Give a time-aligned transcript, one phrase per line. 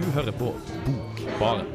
[0.00, 0.54] Du hører på
[0.86, 1.66] Bokbaren.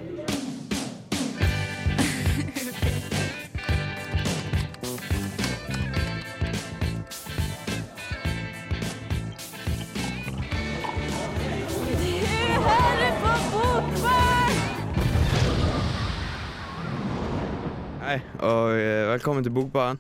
[18.05, 19.97] Hei, og eh, velkommen til Bokbaren.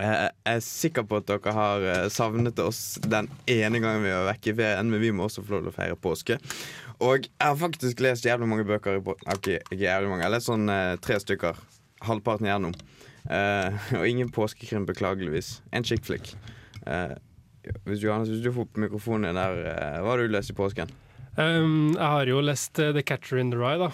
[0.00, 4.12] Eh, Jeg er sikker på at dere har eh, savnet oss den ene gangen vi
[4.12, 6.38] var vekke i ferien, men vi må også få lov til å feire påske.
[7.00, 9.24] Og jeg har faktisk lest jævlig mange bøker i båten.
[9.32, 10.22] Ok, ikke jævlig mange.
[10.24, 11.60] Jeg har lest sånn eh, tre stykker.
[12.04, 12.74] Halvparten igjennom.
[13.30, 15.60] Eh, og ingen påskekrim, beklageligvis.
[15.72, 16.34] En chick flick.
[16.86, 17.16] Eh,
[17.86, 20.92] hvis, Johannes, hvis du får opp mikrofonen der, eh, hva har du lest i påsken?
[21.38, 23.90] Um, jeg har jo lest uh, The Catcher in the Rye, da.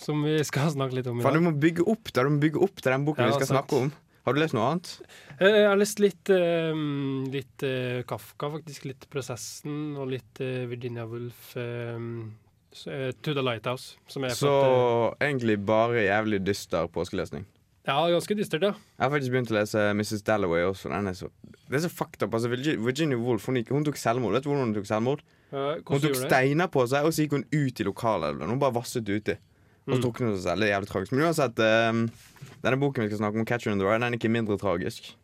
[0.00, 1.46] Som vi skal snakke litt om i Faen, du dag.
[1.48, 3.56] må bygge opp du må bygge opp til den boken Ja, vi skal sant.
[3.60, 3.92] snakke om.
[4.26, 4.90] Har du lest noe annet?
[5.38, 8.84] Eh, Jeg har lest litt, um, litt uh, Kafka, faktisk.
[8.90, 11.54] Litt Prosessen og litt uh, Virginia Woolf.
[11.56, 12.34] um,
[12.72, 13.96] To the Lighthouse.
[14.08, 17.44] Som Så fått, et, egentlig bare jævlig dyster påskelesning.
[17.44, 17.56] eh,
[17.90, 18.72] Ja, ganske dystert, ja.
[18.98, 20.22] Jeg har faktisk begynt å lese Mrs.
[20.22, 20.90] Dalloway også.
[20.92, 21.30] Er så,
[21.68, 22.34] det er så fucked up.
[22.34, 24.32] Altså, Virginia Woolf hun, hun tok selvmord.
[24.34, 25.20] Vet du hvordan hun tok selvmord?
[25.52, 28.38] Uh, Hun tok steiner på seg, og så gikk hun ut i lokalet.
[28.46, 29.32] Hun bare vasset uti.
[29.88, 30.02] Og så Mm.
[30.04, 30.60] druknet hun seg selv.
[30.60, 31.12] Det er jævlig tragisk.
[31.12, 31.58] Men uansett,
[31.90, 32.10] um,
[32.62, 35.16] denne boken vi skal snakke om, 'Catcher in the Rye', den er ikke mindre tragisk.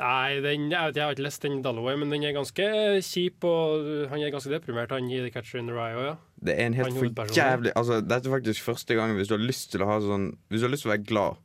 [0.00, 2.64] Nei, den, jeg, vet, jeg har ikke lest den Dalloway, men den er ganske
[3.04, 6.16] kjip, og han er ganske deprimert, han i The Catcher in the Rye òg, ja.
[6.42, 9.42] Det er en helt for jævlig Altså, Dette er faktisk første gang hvis du har
[9.44, 11.42] lyst til å ha sånn Hvis du har lyst til å være glad,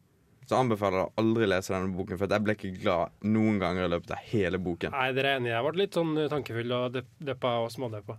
[0.48, 3.86] så anbefaler jeg å aldri lese denne boken, for jeg ble ikke glad noen ganger
[3.86, 4.94] i løpet av hele boken.
[4.96, 5.54] Nei, dere er jeg enig i.
[5.54, 8.16] Jeg ble litt sånn tankefull og dep deppa og smådeppa.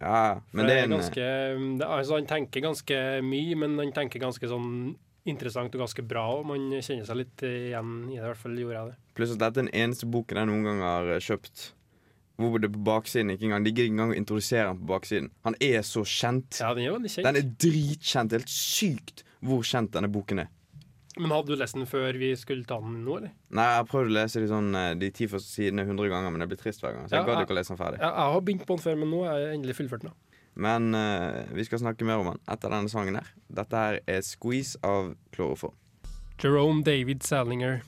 [0.00, 1.24] Ja, men det er en ganske,
[1.78, 4.68] det, altså, Han tenker ganske mye, men han tenker ganske sånn
[5.24, 6.26] interessant og ganske bra.
[6.36, 8.20] Og man kjenner seg litt igjen i det.
[8.20, 8.98] I hvert fall gjorde jeg det.
[9.16, 11.70] Pluss at dette er den eneste boken jeg noen gang har eh, kjøpt
[12.40, 15.30] hvor det på baksiden ikke engang De gidder ikke engang å introdusere han på baksiden.
[15.46, 16.58] Han er så kjent.
[16.58, 17.28] Ja, den er veldig kjent.
[17.28, 18.34] Den er dritkjent.
[18.34, 20.50] Helt sykt hvor kjent denne boken er.
[21.14, 23.30] Men hadde du lest den før vi skulle ta den nå, eller?
[23.54, 26.32] Nei, Jeg har prøvd å lese de, sånn, eh, de ti første sidene 100 ganger,
[26.34, 27.06] men det blir trist hver gang.
[27.06, 28.00] Så jeg Ja, gadd ikke å lese den ferdig.
[28.02, 30.16] Ja, jeg har begynt på den før, men nå er jeg endelig fullført den.
[30.56, 33.30] Men uh, vi skal snakke mer om den etter denne sangen her.
[33.50, 35.74] Dette her er 'Squeeze' av Kloroform.
[36.42, 37.82] Jerome David Salinger.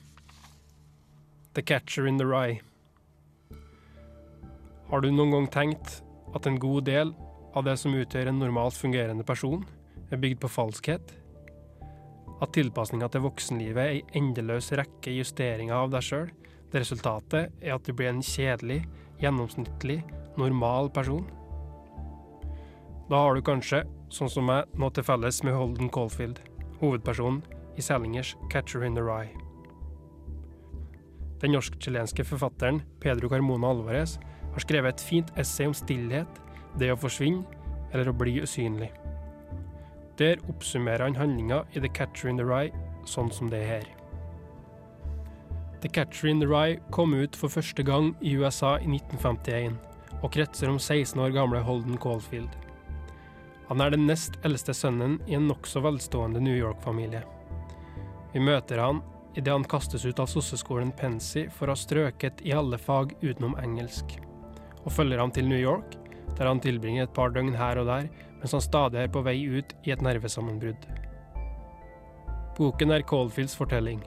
[1.53, 2.61] The Catcher in the Rye.
[4.87, 5.97] Har du noen gang tenkt
[6.37, 7.09] at en god del
[7.57, 9.65] av det som utgjør en normalt fungerende person,
[10.07, 11.09] er bygd på falskhet?
[12.39, 16.29] At tilpasninga til voksenlivet er ei endeløs rekke justeringer av deg sjøl,
[16.71, 18.85] der resultatet er at du blir en kjedelig,
[19.19, 19.97] gjennomsnittlig,
[20.39, 21.25] normal person?
[23.11, 26.39] Da har du kanskje, sånn som meg, noe til felles med Holden Caulfield,
[26.79, 27.43] hovedpersonen
[27.75, 29.35] i Sellingers 'Catcher in the Rye'.
[31.43, 34.17] Den norsk-chilenske forfatteren Pedro Carmona Alvarez
[34.57, 36.41] har skrevet et fint essay om stillhet,
[36.81, 37.45] det å forsvinne
[37.93, 38.89] eller å bli usynlig.
[40.17, 42.73] Der oppsummerer han handlinga i 'The Catcher in the Rye'
[43.05, 43.87] sånn som det er her.
[45.81, 49.77] The Catcher in the Rye kom ut for første gang i USA i 1951,
[50.23, 52.49] og kretser om 16 år gamle Holden Caulfield.
[53.67, 57.21] Han er den nest eldste sønnen i en nokså velstående New York-familie.
[58.33, 59.03] Vi møter han
[59.35, 63.53] idet han kastes ut av sosseskolen Pensy for å ha strøket i alle fag utenom
[63.61, 64.17] engelsk,
[64.87, 65.97] og følger ham til New York,
[66.37, 69.39] der han tilbringer et par døgn her og der mens han stadig er på vei
[69.49, 70.87] ut i et nervesammenbrudd.
[72.57, 74.01] Boken er Caulfields fortelling.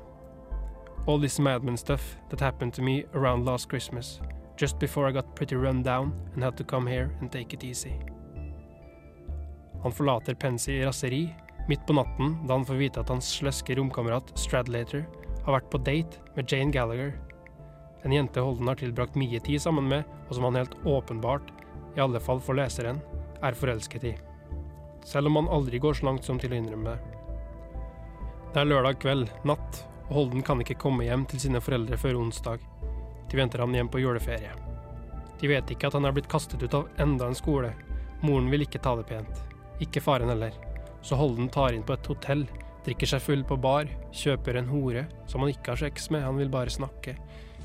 [1.08, 4.20] All this madman stuff that happened to me around last Christmas,
[4.60, 7.64] just before I got pretty run down and had to come here and take it
[7.64, 7.92] easy.
[9.82, 11.34] Han forlater Pensy i raseri
[11.68, 15.06] midt på natten da han får vite at hans sløske romkamerat Stradlater
[15.46, 17.14] har vært på date med Jane Gallagher,
[18.02, 21.52] en jente Holden har tilbrakt mye tid sammen med, og som han helt åpenbart,
[21.96, 23.00] i alle fall for leseren,
[23.42, 24.14] er forelsket i.
[25.04, 26.98] Selv om han aldri går så langt som til å innrømme det.
[28.50, 32.18] Det er lørdag kveld, natt, og Holden kan ikke komme hjem til sine foreldre før
[32.22, 32.64] onsdag.
[33.30, 34.50] De venter han hjem på juleferie.
[35.40, 37.70] De vet ikke at han er blitt kastet ut av enda en skole.
[38.24, 39.44] Moren vil ikke ta det pent.
[39.80, 40.56] Ikke faren heller.
[41.00, 42.42] Så Holden tar inn på et hotell,
[42.84, 46.36] drikker seg full på bar, kjøper en hore som han ikke har sex med, han
[46.40, 47.14] vil bare snakke.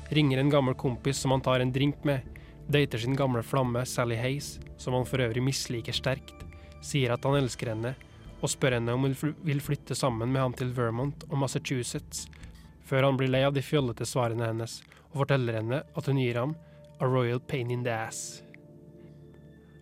[0.08, 2.20] Ringer en gammel kompis som han tar en drink med,
[2.68, 6.34] dater sin gamle flamme Sally Hayes, som han for øvrig misliker sterkt,
[6.82, 7.94] sier at han elsker henne,
[8.42, 12.26] og spør henne om hun vil flytte sammen med ham til Vermont og Massachusetts,
[12.86, 14.80] før han blir lei av de fjollete svarene hennes,
[15.10, 16.54] og forteller henne at hun gir ham
[17.00, 18.42] a royal pain in the ass.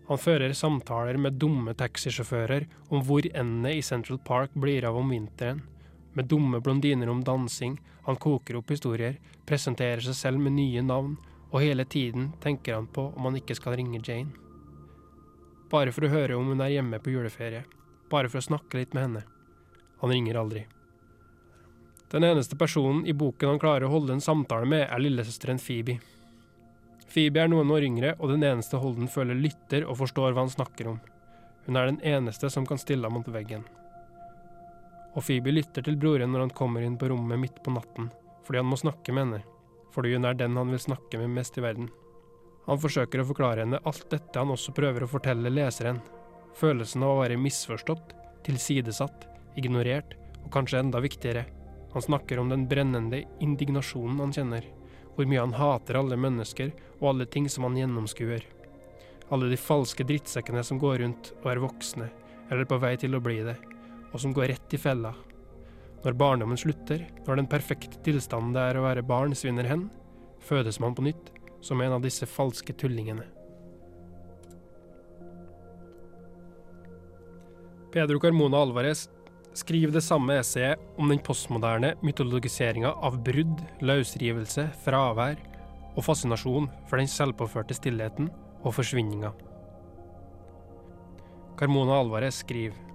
[0.08, 5.12] Han fører samtaler med dumme taxisjåfører om hvor endene i Central Park blir av om
[5.12, 5.62] vinteren,
[6.14, 11.16] med dumme blondiner om dansing, han koker opp historier, presenterer seg selv med nye navn,
[11.50, 14.32] og hele tiden tenker han på om han ikke skal ringe Jane.
[15.70, 17.64] bare for å høre om hun er hjemme på juleferie,
[18.10, 19.22] bare for å snakke litt med henne.
[20.00, 20.66] Han ringer aldri.
[22.12, 25.96] Den eneste personen i boken han klarer å holde en samtale med, er lillesøsteren Phoebe.
[27.10, 30.52] Phoebe er noen år yngre, og den eneste Holden føler lytter og forstår hva han
[30.52, 31.00] snakker om.
[31.66, 33.64] Hun er den eneste som kan stille ham mot veggen.
[35.14, 38.10] Og Phoebe lytter til broren når han kommer inn på rommet midt på natten,
[38.46, 39.42] fordi han må snakke med henne,
[39.94, 41.90] fordi hun er den han vil snakke med mest i verden.
[42.66, 46.00] Han forsøker å forklare henne alt dette han også prøver å fortelle leseren.
[46.56, 48.14] Følelsen av å være misforstått,
[48.46, 49.28] tilsidesatt,
[49.60, 51.44] ignorert, og kanskje enda viktigere,
[51.94, 54.64] han snakker om den brennende indignasjonen han kjenner,
[55.14, 58.42] hvor mye han hater alle mennesker og alle ting som han gjennomskuer.
[59.30, 62.08] Alle de falske drittsekkene som går rundt og er voksne,
[62.50, 63.54] eller på vei til å bli det,
[64.14, 65.12] og som går rett i fella.
[66.04, 69.88] Når barndommen slutter, når den perfekte tilstanden det er å være barn, svinner hen,
[70.44, 71.32] fødes man på nytt
[71.64, 73.24] som en av disse falske tullingene.
[77.94, 79.06] Pedro Carmona Alvarez
[79.54, 85.38] skriver det samme essayet om den postmoderne mytologiseringa av brudd, løsrivelse, fravær
[85.94, 88.32] og fascinasjon for den selvpåførte stillheten
[88.64, 89.30] og forsvinninga.
[91.54, 92.93] Carmona Alvarez skriver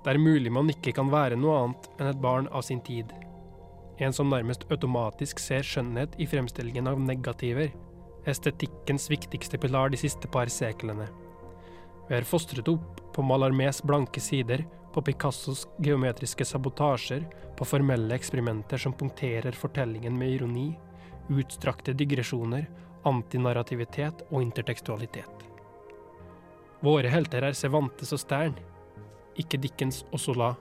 [0.00, 3.12] Det er mulig man ikke kan være noe annet enn et barn av sin tid.
[4.00, 7.68] En som nærmest automatisk ser skjønnhet i fremstillingen av negativer,
[8.28, 11.08] estetikkens viktigste pilar de siste par seklene.
[12.08, 14.64] Vi er fostret opp på Malarmés blanke sider
[14.94, 17.26] på Picassos geometriske sabotasjer,
[17.56, 20.70] på formelle eksperimenter som punkterer fortellingen med ironi,
[21.28, 22.64] utstrakte digresjoner,
[23.06, 25.46] antinarrativitet og intertekstualitet.
[26.80, 28.56] Våre helter er Cervantes og Stern,
[29.38, 30.54] ikke Dickens og Sola.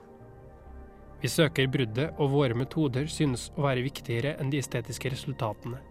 [1.19, 5.81] Vi søker bruddet, og våre metoder synes å være viktigere enn de estetiske resultatene.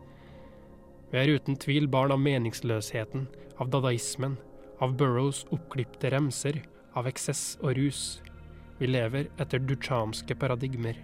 [1.13, 3.27] Vi er uten tvil barn av meningsløsheten,
[3.61, 4.37] av dadaismen,
[4.81, 6.61] av Burrows oppklipte remser,
[6.97, 8.03] av eksess og rus.
[8.79, 10.97] Vi lever etter duchamske paradigmer.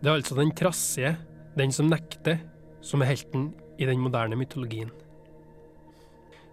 [0.00, 1.16] Det er altså den trassige,
[1.58, 2.40] den som nekter,
[2.80, 4.90] som er helten i den moderne mytologien.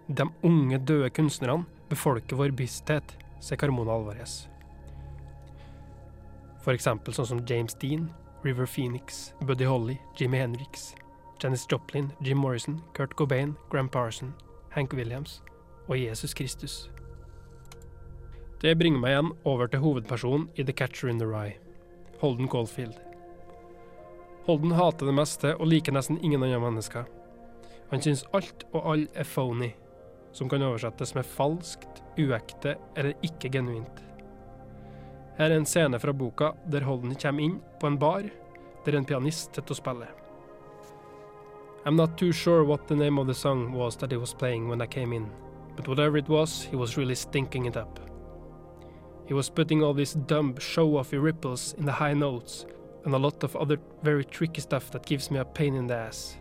[0.08, 4.46] De unge, døde kunstnerne befolker vår bevissthet, sier Carmona Alvarez.
[6.64, 8.08] For eksempel sånn som James Dean,
[8.44, 10.94] River Phoenix, Buddy Holly, Jimmy Henriks,
[11.42, 14.34] Janis Joplin, Jim Morrison, Kurt Cobain, Gram Parson,
[14.70, 15.40] Hank Williams
[15.88, 16.90] og Jesus Kristus.
[18.60, 21.54] Det bringer meg igjen over til hovedpersonen i The Catcher in the Rye,
[22.20, 22.98] Holden Caulfield.
[24.48, 27.06] Holden hater det meste og liker nesten ingen andre mennesker.
[27.90, 29.70] Han syns alt og alle er phony,
[30.38, 34.04] som kan oversettes med falskt, uekte eller ikke genuint.
[35.38, 38.26] Her er en scene fra boka der Holden kommer inn på en bar
[38.86, 40.14] der en pianist sitter og spiller.
[41.84, 44.68] I'm not too sure what the name of the song was that he was playing
[44.68, 45.26] when I came in,
[45.76, 48.00] but whatever it was, he was really stinking it up.
[49.26, 52.66] He was putting all these dumb, show-offy ripples in the high notes,
[53.04, 55.94] and a lot of other very tricky stuff that gives me a pain in the
[55.94, 56.36] ass.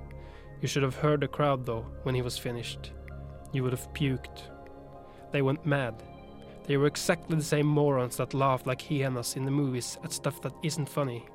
[0.61, 2.91] You should have heard the crowd though when he was finished.
[3.51, 4.43] You would have puked.
[5.31, 6.03] They went mad.
[6.65, 10.41] They were exactly the same morons that laugh like hyenas in the movies at stuff
[10.41, 11.25] that isn't funny.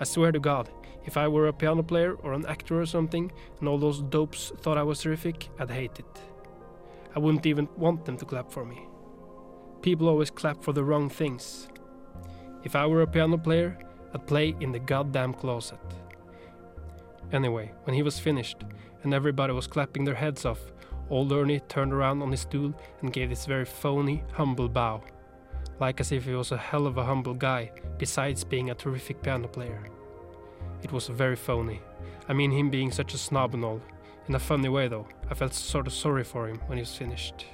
[0.00, 0.70] I swear to God,
[1.04, 3.30] if I were a piano player or an actor or something,
[3.60, 6.22] and all those dopes thought I was terrific, I'd hate it.
[7.14, 8.86] I wouldn't even want them to clap for me.
[9.82, 11.68] People always clap for the wrong things.
[12.64, 13.78] If I were a piano player,
[14.14, 15.80] I'd play in the goddamn closet.
[17.32, 18.58] Anyway, when he was finished,
[19.02, 20.60] and everybody was clapping their heads off,
[21.10, 25.02] old Ernie turned around on his stool and gave this very phony, humble bow.
[25.80, 29.22] Like as if he was a hell of a humble guy, besides being a terrific
[29.22, 29.84] piano player.
[30.82, 31.80] It was very phony.
[32.28, 33.80] I mean him being such a snob and all.
[34.28, 36.94] In a funny way though, I felt sort of sorry for him when he was
[36.94, 37.46] finished.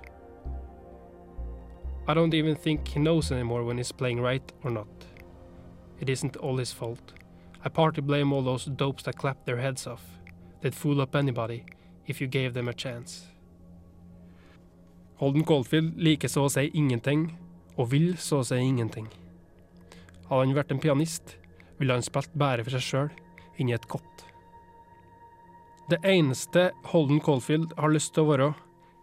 [2.07, 4.89] I don't even think he knows anymore when he's playing right or not.
[6.01, 7.13] It isn't all his fault.
[7.65, 10.05] I partly blame all those dopes that clap their heads off.
[10.61, 11.65] They'd fool up anybody
[12.07, 13.29] if you gave them a chance.
[15.21, 17.29] Holden Caulfield liker så å si ingenting,
[17.79, 19.07] og vil så å si ingenting.
[20.27, 21.37] Hadde han vært en pianist,
[21.79, 23.11] ville han spilt bare for seg sjøl,
[23.63, 24.25] inni et kott.
[25.91, 28.53] Det eneste Holden Caulfield har lyst til å være,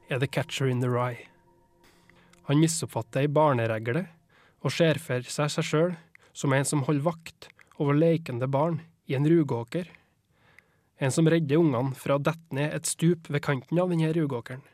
[0.10, 1.28] er the catcher in the rye.
[2.50, 4.08] Han misoppfatter ei barneregle
[4.66, 5.94] og ser for seg seg sjøl
[6.34, 9.88] som en som holder vakt over lekende barn i en rugåker.
[10.98, 14.66] En som redder ungene fra å dette ned et stup ved kanten av denne rugåkeren.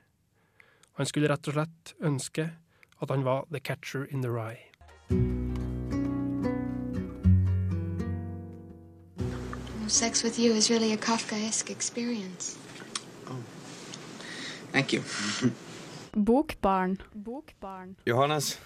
[0.97, 2.47] Han skulle rett og slett ønske
[2.97, 4.57] at han var the catcher in the rye.
[9.87, 12.57] Sex with you is really a Kafkaesque experience.
[14.71, 15.03] Thank you.
[16.13, 16.97] Bokbarn.
[17.13, 17.95] Bokbarn.
[18.05, 18.59] Johannes,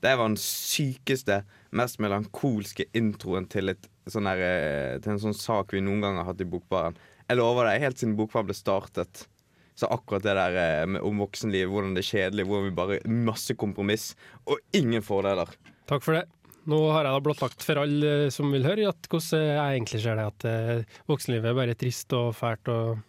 [0.00, 5.36] det var den sykeste, mest melankolske introen til, et, sånn der, eh, til en sånn
[5.36, 6.96] sak vi noen gang har hatt i Bokbaren.
[7.28, 9.26] Jeg lover deg, helt siden Bokbaren ble startet,
[9.74, 13.00] så akkurat det der eh, med, om voksenliv, hvordan det er kjedelig, hvordan vi bare
[13.10, 14.12] Masse kompromiss
[14.46, 15.50] og ingen fordeler.
[15.90, 16.24] Takk for det.
[16.70, 20.20] Nå har jeg da blottlagt for alle som vil høre, at hvordan jeg egentlig ser
[20.20, 20.28] det.
[20.30, 23.02] At eh, voksenlivet er bare trist og fælt og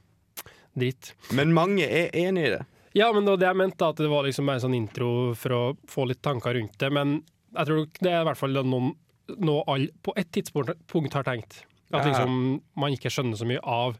[0.76, 1.14] dritt.
[1.38, 2.64] Men mange er enig i det.
[2.96, 5.10] Ja, men det var det jeg mente, at det var liksom bare en sånn intro
[5.36, 6.90] for å få litt tanker rundt det.
[6.96, 7.18] Men
[7.56, 8.94] jeg tror det er i hvert fall noen,
[9.36, 11.64] noe alle på et tidspunkt har tenkt.
[11.96, 13.96] At liksom man ikke skjønner så mye av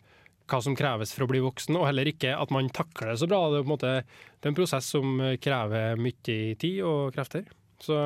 [0.50, 3.28] hva som kreves for å bli voksen, og heller ikke at man takler det så
[3.30, 3.40] bra.
[3.50, 6.16] Det er på en måte det er en prosess som krever mye
[6.62, 7.48] tid og krefter.
[7.82, 7.98] Så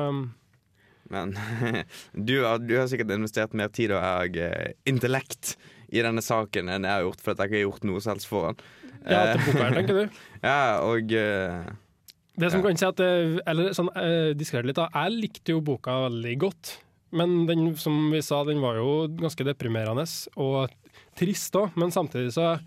[1.10, 1.34] Men
[2.28, 5.56] du har, du har sikkert investert mer tid og jeg, eh, intellekt
[5.90, 8.26] i denne saken enn jeg har gjort, for at jeg ikke har gjort noe selv
[8.30, 8.60] foran.
[9.04, 10.20] ja, til boka her, tenker du.
[10.46, 11.72] Ja, og Uh,
[12.40, 12.68] Det som Ja.
[12.68, 14.88] kan si at Eller sånn eh, litt, da.
[14.94, 16.78] Jeg likte jo boka veldig godt.
[17.12, 20.06] Men den, som vi sa, den var jo ganske deprimerende
[20.38, 20.70] og
[21.18, 21.70] trist òg.
[21.76, 22.58] Men samtidig så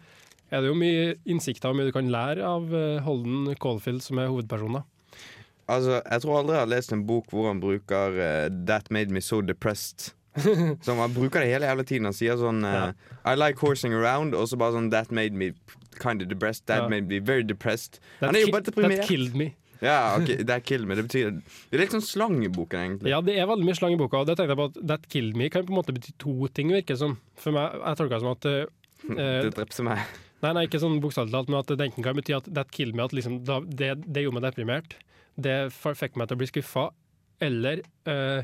[0.51, 4.19] er det jo mye innsikter og mye du kan lære av eh, Holden Caulfield, som
[4.21, 4.83] er hovedpersonen.
[5.67, 9.09] altså, jeg tror aldri jeg har lest en bok hvor han bruker uh, 'That made
[9.11, 10.13] me so depressed'.
[10.81, 12.05] Så Han bruker det hele jævla tiden.
[12.05, 12.91] Han sier sånn eh,
[13.25, 15.53] 'I like horsing around', og så bare sånn 'That made me
[15.99, 16.65] kind of depressed'.
[16.65, 16.87] That Ja.
[16.89, 17.99] made me very depressed.
[18.19, 18.97] That Han er jo bare deprimert.
[18.97, 19.53] That killed me.
[19.81, 20.95] Ja, ok, that killed me.
[20.95, 23.11] Det betyr Det er litt sånn slang i boken, egentlig.
[23.11, 25.07] Ja, det er veldig mye slang i boka, og det tenkte jeg på at That
[25.11, 27.17] killed me kan på en måte bety to ting, virker det som.
[27.39, 28.67] For meg, jeg tolka det som at eh,
[29.43, 30.03] Det drepte meg.
[30.43, 32.97] Nei, nei, ikke sånn bokstavelig talt, men at det enten kan bety at that killed
[32.99, 34.97] me, at liksom, da, det, det gjorde meg deprimert.
[35.39, 36.89] Det fikk meg til å bli skuffa.
[37.43, 38.43] Eller eh,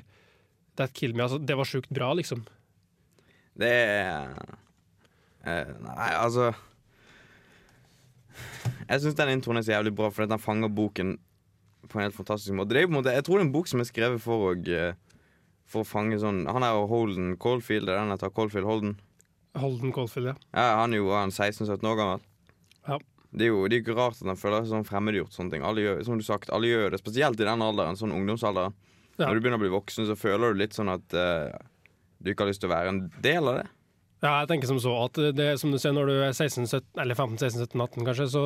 [0.79, 2.45] that killed me, altså det var sjukt bra, liksom.
[3.59, 4.31] Det er
[5.43, 6.53] eh, Nei, altså
[8.89, 11.17] Jeg syns den introen er så jævlig bra, fordi den fanger boken
[11.89, 12.73] på en helt fantastisk måte.
[12.73, 14.49] Det er på en måte Jeg tror det er en bok som er skrevet for
[14.49, 14.97] å eh,
[15.69, 18.97] For å fange sånn Han er jo Holden Caulfield, det er den heter Caulfield Holden.
[19.59, 20.35] Holden Caulfield, ja.
[20.53, 22.27] Ja, han er jo 16-17 år gammel.
[22.87, 22.99] Ja.
[23.29, 25.33] Det er jo det er ikke rart at han føler seg sånn fremmedgjort.
[25.35, 28.13] Sånne ting Alle gjør, som du sagt, alle gjør det, spesielt i den alderen, sånn
[28.15, 28.77] ungdomsalderen.
[29.19, 29.27] Ja.
[29.27, 31.51] Når du begynner å bli voksen, så føler du litt sånn at uh,
[32.23, 33.67] du ikke har lyst til å være en del av det.
[34.19, 36.87] Ja, jeg tenker som så at det som du ser når du er 16, 17,
[36.99, 38.41] eller 15, 16, 17, 18 kanskje, så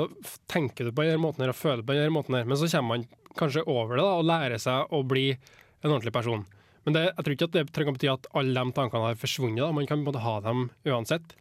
[0.51, 3.00] tenker du på denne måten her og føler på denne måten her, men så kommer
[3.00, 3.08] man
[3.39, 6.44] kanskje over det da, og lærer seg å bli en ordentlig person.
[6.86, 9.18] Men det, jeg tror ikke at det trenger å bety at alle de tankene har
[9.18, 9.72] forsvunnet, da.
[9.74, 11.34] man kan på en måte ha dem uansett.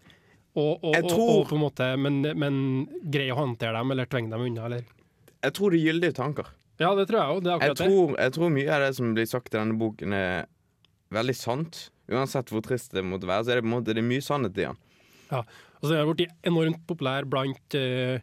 [0.56, 2.56] Og, og, tror- og på en måte, men, men
[3.12, 4.88] greie å håndtere dem, eller tvinge dem unna, eller
[5.42, 6.48] Jeg tror det er gyldige tanker.
[6.80, 7.48] Ja, det tror jeg òg.
[7.68, 10.46] Jeg tror, jeg tror mye av det som blir sagt i denne boken, er
[11.12, 11.82] veldig sant.
[12.12, 14.24] Uansett hvor trist det måtte være, så er det, på en måte, det er mye
[14.24, 14.80] sannhet i den.
[15.32, 18.18] Og så den det blitt enormt populær blant uh,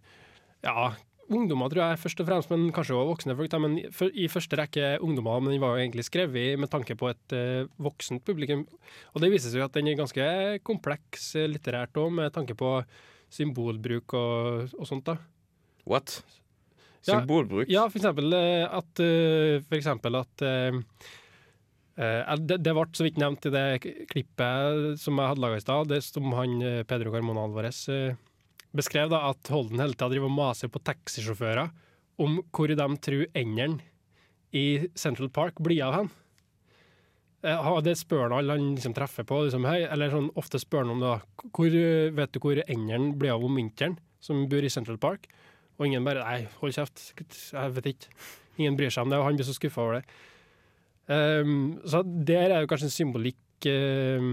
[0.63, 0.89] ja,
[1.29, 3.55] ungdommer, tror jeg, først og fremst, men kanskje også voksne folk.
[3.62, 3.77] Men
[4.10, 7.69] i første rekke ungdommer, men den var jo egentlig skrevet med tanke på et uh,
[7.81, 8.65] voksent publikum.
[9.13, 10.27] Og det viser seg jo at den er ganske
[10.67, 12.77] kompleks eh, litterært òg, med tanke på
[13.34, 15.12] symbolbruk og, og sånt.
[15.12, 15.19] da.
[15.89, 16.19] What?
[17.05, 17.69] Symbolbruk?
[17.72, 20.81] Ja, for eksempel at, uh, for eksempel at eh,
[22.00, 25.94] det, det ble så vidt nevnt i det klippet som jeg hadde laga i stad,
[26.06, 28.15] som han eh, Pedro Carmona Alvarez eh,
[28.75, 31.68] beskrev, da, at Holden hele tida driver og maser på taxisjåfører
[32.24, 33.79] om hvor de tror enderen
[34.56, 36.10] i Central Park blir av hen.
[37.44, 39.44] Eh, Det spør han alle han liksom treffer på.
[39.46, 41.20] Liksom, hei, eller sånn, ofte spør han om da,
[41.51, 45.27] Hvor, eh, vet du hvor enderen blir av om vinteren, som bor i Central Park?
[45.79, 47.13] Og ingen bare Nei, hold kjeft.
[47.53, 48.12] Jeg vet ikke.
[48.60, 50.06] Ingen bryr seg om det, og han blir så skuffa over det.
[51.10, 54.28] Ehm, så der er jo kanskje en symbolikk uh,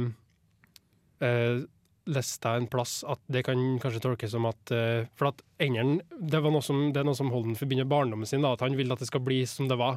[2.06, 5.96] lest jeg en plass at det kan kanskje tolkes som at uh, For at engelen
[6.20, 8.76] det, var noe som, det er noe som Holden forbinder barndommen sin, da, at han
[8.78, 9.96] vil at det skal bli som det var.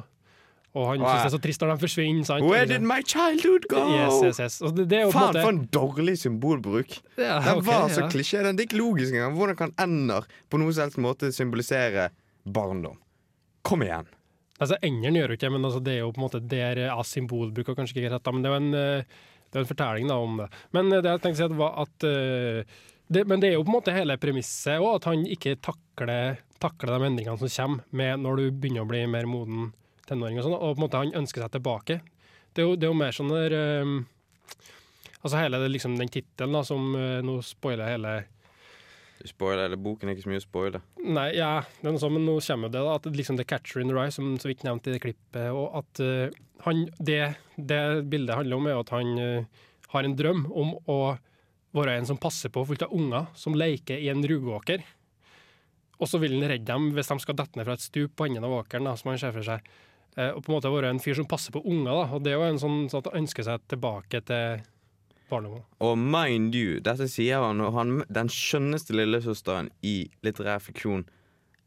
[0.70, 1.08] Og han Wow.
[1.10, 2.24] syns det er så trist når de forsvinner.
[2.28, 2.44] sant?
[2.46, 3.80] Where did my childhood go?
[3.90, 4.58] Yes, yes, yes.
[4.74, 6.90] Det, det er jo på en Faen, måte for en dårlig symbolbruk.
[7.18, 8.08] ja, Den okay, var så ja.
[8.12, 8.42] klisjé.
[8.46, 9.34] Den er ikke logisk engang.
[9.38, 12.10] Hvordan kan ender på noen som helst måte symbolisere
[12.46, 12.98] barndom?
[13.66, 14.06] Kom igjen.
[14.60, 16.96] Altså, Enderen gjør jo ikke men altså, det er jo på en måte der ja,
[17.06, 19.18] symbolbruk og kanskje ikke rett, da, men det er jo en, eh,
[19.56, 20.48] en fortelling da, om det.
[20.76, 22.78] Men eh, det jeg tenkte å si var at eh,
[23.10, 26.38] det, Men det er jo på en måte hele premisset òg, at han ikke takler,
[26.62, 29.72] takler de endringene som kommer med når du begynner å bli mer moden
[30.06, 31.96] tenåring, og sånn, og på en måte han ønsker seg tilbake.
[32.54, 33.98] Det er jo, det er jo mer sånn der eh,
[35.20, 38.12] Altså hele liksom, den tittelen som uh, nå spoiler hele
[39.28, 40.80] Spoiler, eller Boken er ikke så mye å spoile.
[41.04, 41.50] Nei, ja,
[41.80, 43.96] det er noe sånn, men nå kommer det, da, at liksom The Catcher in the
[43.96, 47.18] Rye, som så vidt nevnt i det klippet, og at uh, han, det,
[47.56, 50.98] det bildet handler om, er at han uh, har en drøm om å
[51.76, 54.82] være en som passer på fullt av unger som leker i en rugåker.
[56.00, 58.26] og så vil han redde dem hvis de skal dette ned fra et stup på
[58.26, 59.70] enden av åkeren, da, som han ser for seg.
[60.16, 62.06] Uh, og på en måte være en fyr som passer på unger, da.
[62.16, 64.64] Og det er jo en sånn, sånn at han ønsker seg tilbake til
[65.30, 65.62] barndommen.
[65.84, 69.96] Og mind you, dette sier han og han, den skjønneste lillesøsteren i
[70.26, 71.06] litterær fiksjon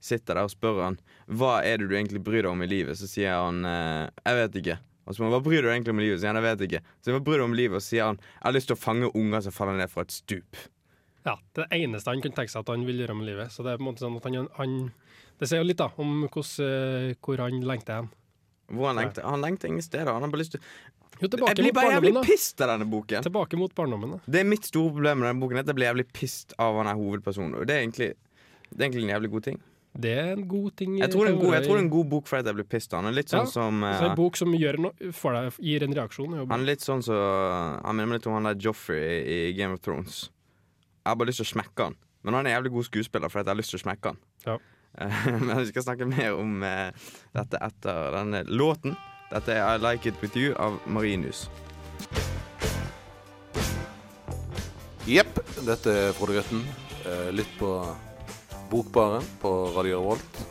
[0.04, 0.98] sitter der og spør han
[1.32, 3.00] hva er det du egentlig bryr deg om i livet.
[3.00, 4.78] Så sier han eh, jeg vet ikke.
[5.04, 6.20] Og så spør han, hva bryr du egentlig om i livet?
[6.20, 6.82] Så sier han jeg vet ikke.
[7.00, 7.80] Så hva bryr du om livet?
[7.80, 10.16] Og sier han jeg har lyst til å fange unger som faller ned fra et
[10.16, 10.60] stup.
[11.24, 13.54] Ja, det eneste han kunne tenke seg at han vil gjøre med livet.
[13.54, 14.76] Så det er på en måte sånn at han, han
[15.40, 18.12] Det sier jo litt da om hvordan, eh, hvor han lengter hen.
[18.74, 20.12] Han lengter, han lengter ingen steder.
[20.12, 20.64] Han har bare lyst til
[21.24, 22.28] Jo, tilbake Jeg blir mot bare jævlig barndommen, da.
[22.34, 23.26] pissed av denne boken.
[23.26, 24.22] Tilbake mot barndommen, da.
[24.28, 25.62] Det er mitt store problem med denne boken.
[25.64, 27.56] At jeg blir jævlig pissed av han er hovedpersonen.
[27.62, 28.12] Og det er egentlig
[28.74, 29.62] det er egentlig en jævlig god ting.
[29.94, 30.96] Det er en god ting.
[30.98, 32.58] Jeg tror det er en god, jeg tror det er en god bok fordi jeg
[32.58, 33.10] blir pissed av han.
[33.12, 35.86] er Litt sånn Ja, som Så en eh, bok som gjør noe, for deg, gir
[35.86, 36.34] en reaksjon.
[36.34, 36.56] er jo bra.
[36.56, 37.18] Han er litt sånn så
[37.86, 40.24] Han minner meg litt om han der Joffrey i, i Game of Thrones.
[41.04, 42.00] Jeg har bare lyst til å smekke han.
[42.24, 44.22] Men han er en jævlig god skuespiller fordi jeg har lyst til å smekke han.
[44.48, 44.58] Ja.
[44.98, 48.98] Eh, Men vi skal snakke mer om eh, dette etter denne låten.
[49.32, 51.48] Dette er I Like It With You av Marinus.
[55.10, 56.62] Jepp, dette er Frode Grøtten.
[57.04, 57.72] Eh, Lytt på
[58.72, 60.44] Bokbaren på Radio Revolt.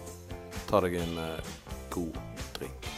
[0.68, 1.52] Ta deg en eh,
[1.94, 2.18] god
[2.58, 2.90] drink.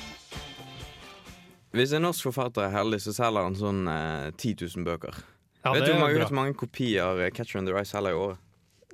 [1.75, 5.21] Hvis en norsk forfatter er heldig, så selger han sånn eh, 10 000 bøker.
[5.64, 8.40] Ja, vet du hvor mange, mange kopier eh, Catcher in the Rye selger i året?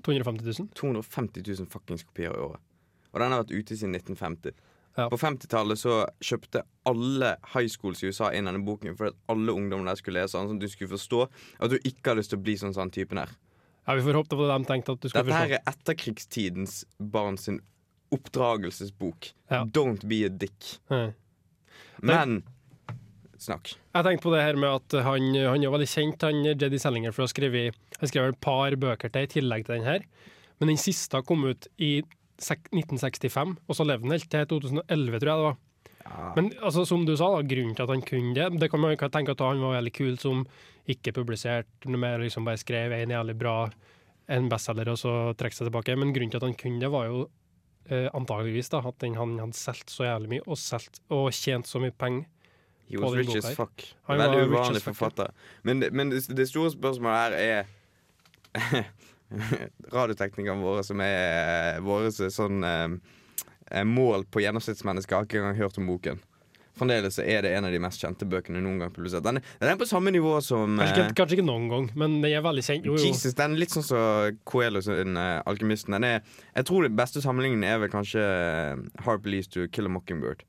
[0.04, 0.68] 250 000?
[0.78, 2.62] 250 000 fuckings kopier i året.
[3.10, 4.54] Og den har vært ute siden 1950.
[4.98, 5.06] Ja.
[5.10, 9.54] På 50-tallet så kjøpte alle high schools i USA inn denne boken for at alle
[9.54, 11.20] ungdommene der skulle lese den, sånn at du skulle forstå
[11.62, 13.32] at du ikke har lyst til å bli sånn sånn typen her.
[13.86, 15.68] Ja, Vi får håpe det var det de tenkte at du skulle Dette her er
[15.70, 17.60] etterkrigstidens barn sin
[18.14, 19.30] oppdragelsesbok.
[19.50, 19.64] Ja.
[19.64, 20.76] Don't be a dick.
[20.90, 21.12] Ja.
[22.02, 22.42] Men
[23.40, 23.72] snakk.
[23.94, 27.14] Jeg tenkte på det her med at han, han er veldig kjent, han Jedi Sellinger,
[27.14, 30.04] for å ha skrevet Han skrev et par bøker til i tillegg til den her.
[30.60, 32.00] Men den siste kom ut i
[32.40, 35.58] 1965, og så levde han helt til 2011, tror jeg det var.
[36.36, 38.90] Men altså, som du sa, da, grunnen til at han kunne det Det kan man
[38.90, 40.42] jo ikke tenke at han var veldig kul som
[40.90, 43.56] ikke publiserte noe mer, liksom bare skrev en jævlig bra
[44.30, 45.96] en bestselger og så trekke seg tilbake.
[45.98, 47.22] Men grunnen til at han kunne det, var jo
[47.90, 51.70] eh, antageligvis da, at den, han hadde solgt så jævlig mye og, selt, og tjent
[51.70, 52.28] så mye penger.
[52.90, 53.84] He was rich as fuck.
[54.08, 54.86] Han Veldig uvanlig ja.
[54.88, 55.30] forfatter.
[55.62, 58.88] Men, men det, det store spørsmålet her er
[59.94, 62.88] Radioteknikerne våre som er eh, våre sånn eh,
[63.70, 66.20] eh, mål på gjennomsnittsmennesker, har ikke engang hørt om boken.
[66.80, 69.24] Fremdeles så er det en av de mest kjente bøkene noen gang publisert.
[69.26, 72.20] Den den er på samme nivå som Kanskje, eh, ikke, kanskje ikke noen gang, men
[72.22, 72.86] den er veldig kjent.
[72.88, 73.10] Jo, jo.
[73.10, 75.98] Jesus, den er litt sånn som Coelho sin uh, Alkymisten.
[76.06, 76.22] Er,
[76.54, 78.24] jeg tror det beste sammenligningen er vel kanskje
[79.04, 80.46] Harp Lees to Kill a Mockingbird.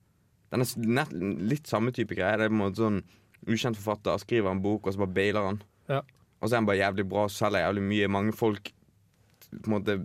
[0.52, 1.12] Den er nett,
[1.52, 2.38] litt samme type greie.
[2.40, 3.02] Det er på en måte sånn
[3.50, 5.62] ukjent forfatter skriver en bok, og så bare bailer han.
[5.92, 6.02] Ja.
[6.42, 8.12] Og så er han bare jævlig bra, selger jævlig mye.
[8.18, 8.72] Mange folk
[9.52, 9.98] på en måte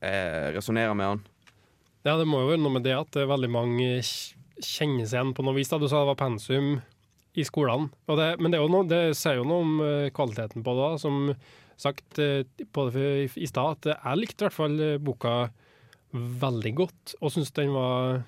[0.00, 1.22] eh, resonnerer med han.
[2.06, 5.34] Ja, det må jo være noe med det at det veldig mange kjenner seg igjen
[5.36, 5.70] på noe vis.
[5.70, 5.80] da.
[5.80, 6.78] Du sa det var pensum
[7.38, 7.90] i skolene.
[8.08, 10.90] Det, men det, noe, det sier jo noe om eh, kvaliteten på det.
[11.02, 11.32] Som
[11.78, 15.36] sagt eh, i, stad, at jeg likte i hvert fall eh, boka
[16.12, 18.22] veldig godt, og syns den var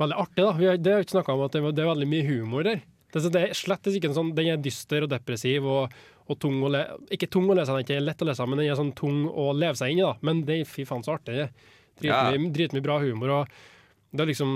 [0.00, 0.44] veldig artig.
[0.44, 0.74] da.
[0.76, 2.84] Det har ikke snakka om, at det, var, det er veldig mye humor der.
[3.14, 5.92] Det, det er slett ikke en sånn, Den er dyster og depressiv og,
[6.26, 8.60] og tung å lese Ikke tung å lese, den er ikke lett å lese, men
[8.60, 10.08] den er sånn tung å leve seg inn i.
[10.08, 10.16] da.
[10.26, 11.46] Men det er fy faen så artig.
[11.46, 11.54] er.
[12.00, 13.38] Dritmye dritmye bra humor.
[13.38, 13.70] og
[14.14, 14.50] det er liksom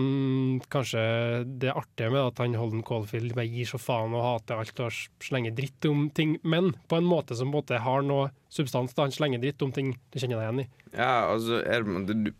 [0.71, 1.01] kanskje
[1.59, 4.99] det artige med at han Holden Caulfield bare gir så faen og hater alt og
[5.25, 8.94] slenger dritt om ting, men på en måte som måte har noe substans.
[8.94, 10.68] da Han slenger dritt om ting du kjenner deg igjen i.
[10.92, 12.31] Ja, altså er du,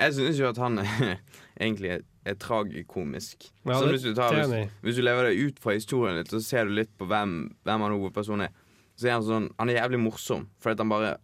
[0.00, 0.82] Jeg synes jo at han
[1.62, 3.48] egentlig er, er tragikomisk.
[3.64, 6.40] Ja, så hvis du, tar, hvis, hvis du lever deg ut fra historien litt, så
[6.42, 8.54] ser du litt på hvem, hvem han hovedpersonen er.
[8.94, 11.16] Så er han sånn Han er jævlig morsom, fordi han bare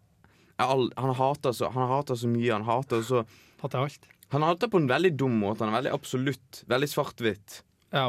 [0.60, 2.50] all, han, hater så, han hater så mye.
[2.52, 3.24] Han hater så
[3.60, 4.06] Hater alt.
[4.32, 5.64] Han hater på en veldig dum måte.
[5.64, 6.62] Han er veldig absolutt.
[6.70, 7.58] Veldig svart-hvitt.
[7.92, 8.06] Ja.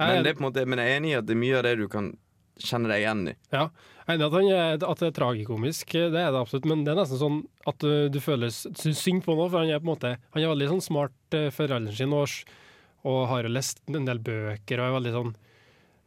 [0.00, 1.58] Men, det er på en måte, men jeg er enig i at det er mye
[1.60, 2.10] av det du kan
[2.64, 3.34] kjenne deg igjen i.
[3.54, 3.66] ja.
[4.26, 7.42] at, han at det er tragikomisk, det er det absolutt, men det er nesten sånn
[7.70, 10.52] at uh, du føler synd på noe, for han er på en måte Han er
[10.52, 12.34] veldig sånn smart uh, for alderen sin og,
[13.06, 15.38] og har lest en del bøker og er veldig sånn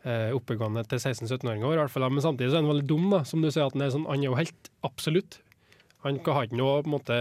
[0.03, 2.03] oppegående til 16-17-åringer, i hvert fall.
[2.11, 3.69] Men samtidig så er han veldig dum, da, som du sier.
[3.69, 5.37] at Han er, sånn, han er jo helt absolutt.
[6.03, 7.19] Han har ikke noe på en måte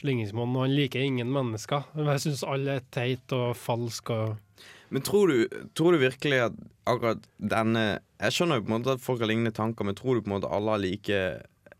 [0.00, 1.88] slingringsmonn, og han liker ingen mennesker.
[1.98, 4.64] Jeg syns alle er teit og falsk og
[4.94, 7.82] Men tror du, tror du virkelig at akkurat denne
[8.22, 10.30] Jeg skjønner jo på en måte at folk har lignende tanker, men tror du på
[10.32, 11.20] en måte alle har like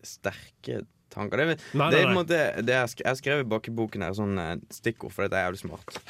[0.06, 0.82] sterke
[1.14, 1.40] tanker?
[1.40, 4.04] Det, nei, Nei, det er på en måte det jeg, har skrevet bak i boken
[4.06, 6.00] her sånn eh, stikkord, for dette er jævlig smart.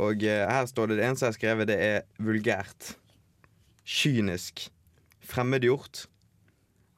[0.00, 2.94] Og eh, her står det det eneste jeg har skrevet, det er vulgært.
[3.84, 4.68] Kynisk.
[5.24, 6.06] Fremmedgjort.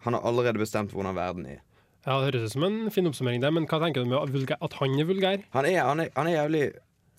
[0.06, 1.62] Han har allerede bestemt hvordan verden er.
[2.06, 4.76] Ja, Det høres ut som en fin oppsummering, det, men hva tenker du med at
[4.78, 5.40] han er vulgær?
[5.56, 6.60] Han er, han er, han er jævlig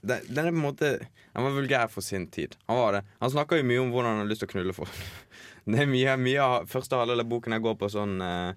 [0.01, 0.89] den, den er på en måte
[1.33, 2.55] Han var vulgær for sin tid.
[2.69, 4.75] Han var det Han snakker jo mye om hvordan han har lyst til å knulle
[4.77, 5.03] folk.
[5.67, 8.53] Det er mye, mye av første halvdel av boken jeg går på sånn uh,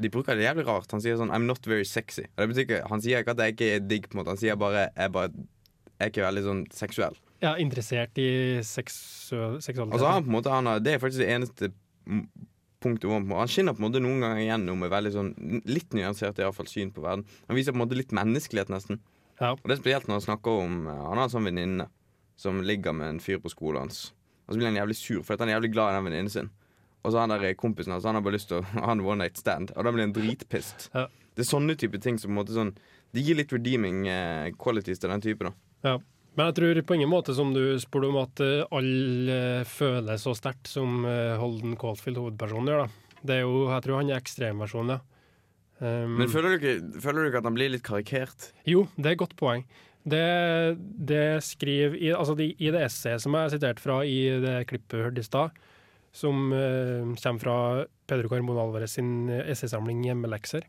[0.00, 0.90] De bruker det jævlig rart.
[0.90, 2.26] Han sier sånn 'I'm not very sexy'.
[2.34, 4.34] Og det betyr ikke, Han sier ikke at jeg ikke er digg, på en måte
[4.34, 5.30] Han sier bare 'jeg bare,
[6.00, 7.20] jeg er ikke veldig sånn seksuell'.
[7.40, 9.94] Ja, Interessert i seksu seksualitet?
[9.96, 11.72] Altså han på en måte han har, Det er faktisk det eneste
[12.80, 15.30] punktet hvor han, han skinner på en måte noen ganger igjennom med veldig sånn
[15.68, 17.24] litt nyansert i hvert fall syn på verden.
[17.48, 19.00] Han viser på en måte litt menneskelighet, nesten.
[19.40, 19.54] Ja.
[19.56, 21.88] Og det er spesielt når han snakker om eh, Han har en sånn venninne
[22.40, 24.10] som ligger med en fyr på skolen hans.
[24.46, 26.52] Og så blir han jævlig sur, for han er jævlig glad i den venninnen sin.
[27.00, 29.04] Og så har han der kompisen hans Han har bare lyst til å ha en
[29.04, 30.88] one night stand, og da blir han dritpissed.
[30.96, 31.08] Ja.
[31.36, 32.72] Det er sånne type ting som på en måte sånn
[33.14, 35.52] Det gir litt redeeming eh, qualities til den type, da.
[35.86, 35.98] Ja.
[36.38, 40.20] Men jeg tror på ingen måte som du spurte om at eh, alle eh, føler
[40.20, 42.84] så sterkt som eh, Holden Caulfield, hovedpersonen, gjør.
[42.86, 43.16] da.
[43.20, 45.19] Det er jo, Jeg tror han er ekstremversjonen, ja.
[45.80, 48.50] Um, Men føler du, ikke, føler du ikke at han blir litt karikert?
[48.68, 49.64] Jo, det er et godt poeng.
[50.00, 50.20] Det,
[51.08, 54.54] det skriver i, altså de, I det essayet som jeg har sitert fra i det
[54.70, 55.58] klippet vi hørte i stad,
[56.16, 57.58] som uh, kommer fra
[58.10, 60.66] Pedro Carmona Alvarez sin essaysamling 'Hjemmelekser',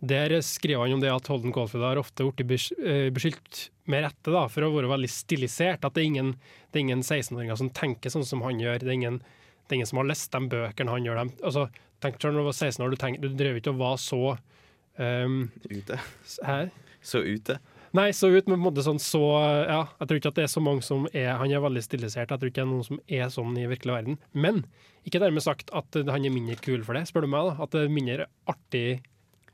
[0.00, 4.32] der skriver han om det at Holden Caulfield har ofte blitt eh, beskyldt med rette
[4.32, 5.84] da, for å være veldig stilisert.
[5.84, 6.30] At det er ingen,
[6.72, 8.80] er ingen 16-åringer som tenker sånn som han gjør.
[8.80, 11.20] Det er ingen, det er ingen som har lest de bøkene han gjør.
[11.20, 11.32] Dem.
[11.44, 11.66] Altså,
[12.02, 14.22] tenk når du var 16 år, du, tenk, du drev ikke og var så
[14.96, 16.00] um, Ute.
[16.46, 16.72] Her?
[17.00, 17.58] Så ute.
[17.96, 19.22] Nei, så ut men på en måte sånn så
[19.66, 22.30] Ja, jeg tror ikke at det er så mange som er Han er veldig stilisert.
[22.30, 24.18] Jeg tror ikke det er noen som er sånn i virkelig verden.
[24.30, 24.64] Men
[25.08, 27.48] ikke dermed sagt at han er mindre kul for det, spør du meg.
[27.48, 28.84] da At det er mindre artig,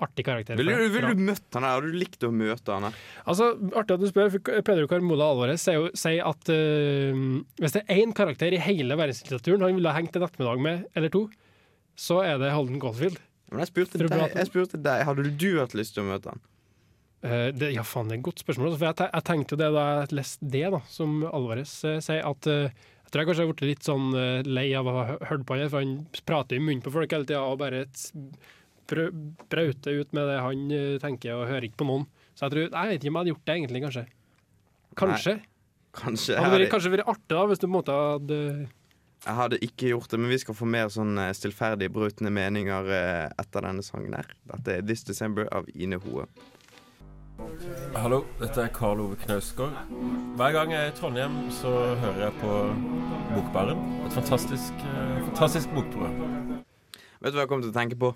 [0.03, 0.59] artig karakter.
[0.61, 1.79] Ville du, vil du møtt han her?
[1.79, 3.01] Har du likt å møte han her?
[3.25, 7.25] Altså, Artig at du spør, for Pedro Carmola Alvarez sier sier at uh,
[7.63, 10.85] hvis det er én karakter i hele verdenslitteraturen han ville ha hengt en ettermiddag med,
[10.99, 11.25] eller to,
[11.97, 13.19] så er det Holden Goldfield.
[13.51, 16.41] Men jeg spurte, deg, jeg spurte deg Hadde du hatt lyst til å møte han?
[17.25, 18.69] Uh, det, ja, faen, det er et godt spørsmål.
[18.69, 22.23] altså, For jeg, jeg tenkte det da jeg leste det, da, som Alvarez uh, sier,
[22.27, 24.07] at uh, jeg tror jeg kanskje har blitt litt sånn
[24.51, 27.23] lei av å ha hørt på han, for han prater i munnen på folk hele
[27.29, 27.85] tida og bare
[29.47, 30.65] brauter ut med det han
[31.05, 32.09] tenker, og hører ikke på noen.
[32.35, 34.05] Så jeg tror, jeg vet ikke om jeg hadde gjort det egentlig, kanskje.
[34.99, 35.37] Kanskje.
[35.97, 36.35] Kanskje.
[36.35, 38.41] Det hadde, kanskje vært artig da, hvis du på en måte hadde
[39.27, 42.91] jeg hadde ikke gjort det, men vi skal få mer sånn stillferdige, stillferdig brutne meninger
[42.95, 44.29] eh, etter denne sangen her.
[44.53, 46.27] Dette er This December av Ine Hoe.
[47.97, 49.75] Hallo, dette er Karl Ove Knausgård.
[50.39, 52.53] Hver gang jeg er i Trondheim, så hører jeg på
[53.35, 53.83] Bokbaren.
[54.07, 56.63] Et fantastisk, eh, fantastisk bokprogram.
[57.21, 58.15] Vet du hva jeg kom til å tenke på?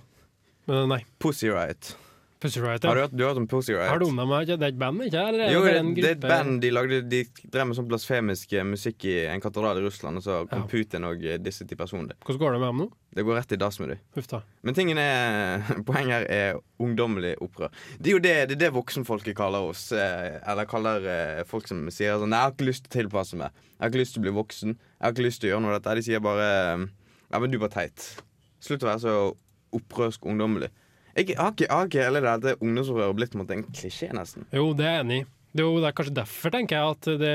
[0.70, 1.02] Men nei.
[1.18, 1.94] Pussy Riot.
[2.40, 3.88] Pussy Riot, Har du hørt, du har hørt om Pussy Riot?
[3.90, 4.46] Har du om meg?
[4.48, 5.24] Det er et band, ikke?
[5.28, 7.18] Eller er Jo, det det, det er et band de lagde De
[7.52, 10.68] drev med sånn blasfemisk eh, musikk i en katedral i Russland, og så kom Ja.
[10.70, 12.16] Putin og disse disset de personlig.
[12.24, 12.88] Hvordan går det med dem nå?
[13.18, 14.42] Det går rett i dass med dem.
[14.62, 17.68] Men tingen er Poenget her er ungdommelig opprør.
[18.00, 19.90] Det er jo det, det, er det voksenfolket kaller oss.
[19.92, 23.36] eh, Eller kaller eh, folk som sier sånn 'Jeg har ikke lyst til å tilpasse
[23.36, 23.50] meg.
[23.52, 24.68] Jeg har ikke lyst til å bli voksen.
[24.78, 26.86] Jeg har ikke lyst til å gjøre noe av dette.' De sier bare eh,
[27.32, 28.22] 'Ja, men du var teit'.
[28.60, 29.36] Slutt å være så
[29.76, 30.70] opprørsk ungdommelig.
[31.16, 34.46] Jeg har ikke, jeg har ikke hele det ungdomsopprøret blitt en klisjé, nesten.
[34.54, 35.26] Jo, det er jeg enig i.
[35.50, 37.34] Det er det kanskje derfor, tenker jeg, at det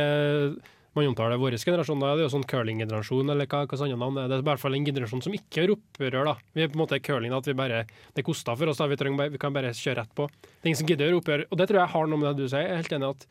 [0.95, 1.99] man omtaler vår generasjon.
[1.99, 4.29] Da er jo sånn curlinggenerasjon, eller hva, hva sånne navn er.
[4.31, 6.35] Det er i hvert fall en generasjon som ikke er opprør, da.
[6.55, 7.83] Vi er på en måte curling, at vi bare
[8.15, 8.87] Det koster for oss, da.
[8.87, 10.29] Vi, trenger, vi kan bare kjøre rett på.
[10.31, 11.43] Det er ingen som gidder å gjøre opprør.
[11.49, 12.63] Og det tror jeg har noe med det du sier.
[12.63, 13.27] Jeg er helt enig i at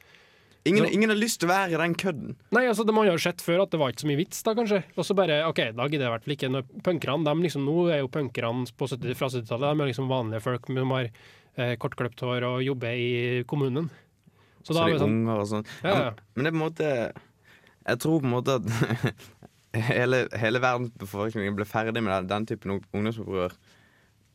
[0.64, 2.36] Ingen, ingen har lyst til å være i den kødden.
[2.56, 4.38] Nei, altså, det må jo ha sett før at det var ikke så mye vits,
[4.46, 4.78] da, kanskje.
[4.96, 6.62] Og så bare OK, da gidder jeg i hvert fall ikke.
[6.86, 10.70] Punkerne, liksom, Nå er jo punkerne på 70, fra 70-tallet de er liksom vanlige folk
[10.70, 13.90] som har eh, kortklipt hår og jobber i kommunen.
[14.64, 15.66] Så Så da er de vi sånn unger og sånn.
[15.84, 16.10] ja, ja.
[16.32, 16.90] Men det er på en måte
[17.84, 19.14] Jeg tror på en måte at
[19.92, 23.52] hele, hele verdens befolkning ble ferdig med den, den typen ungdomsopprør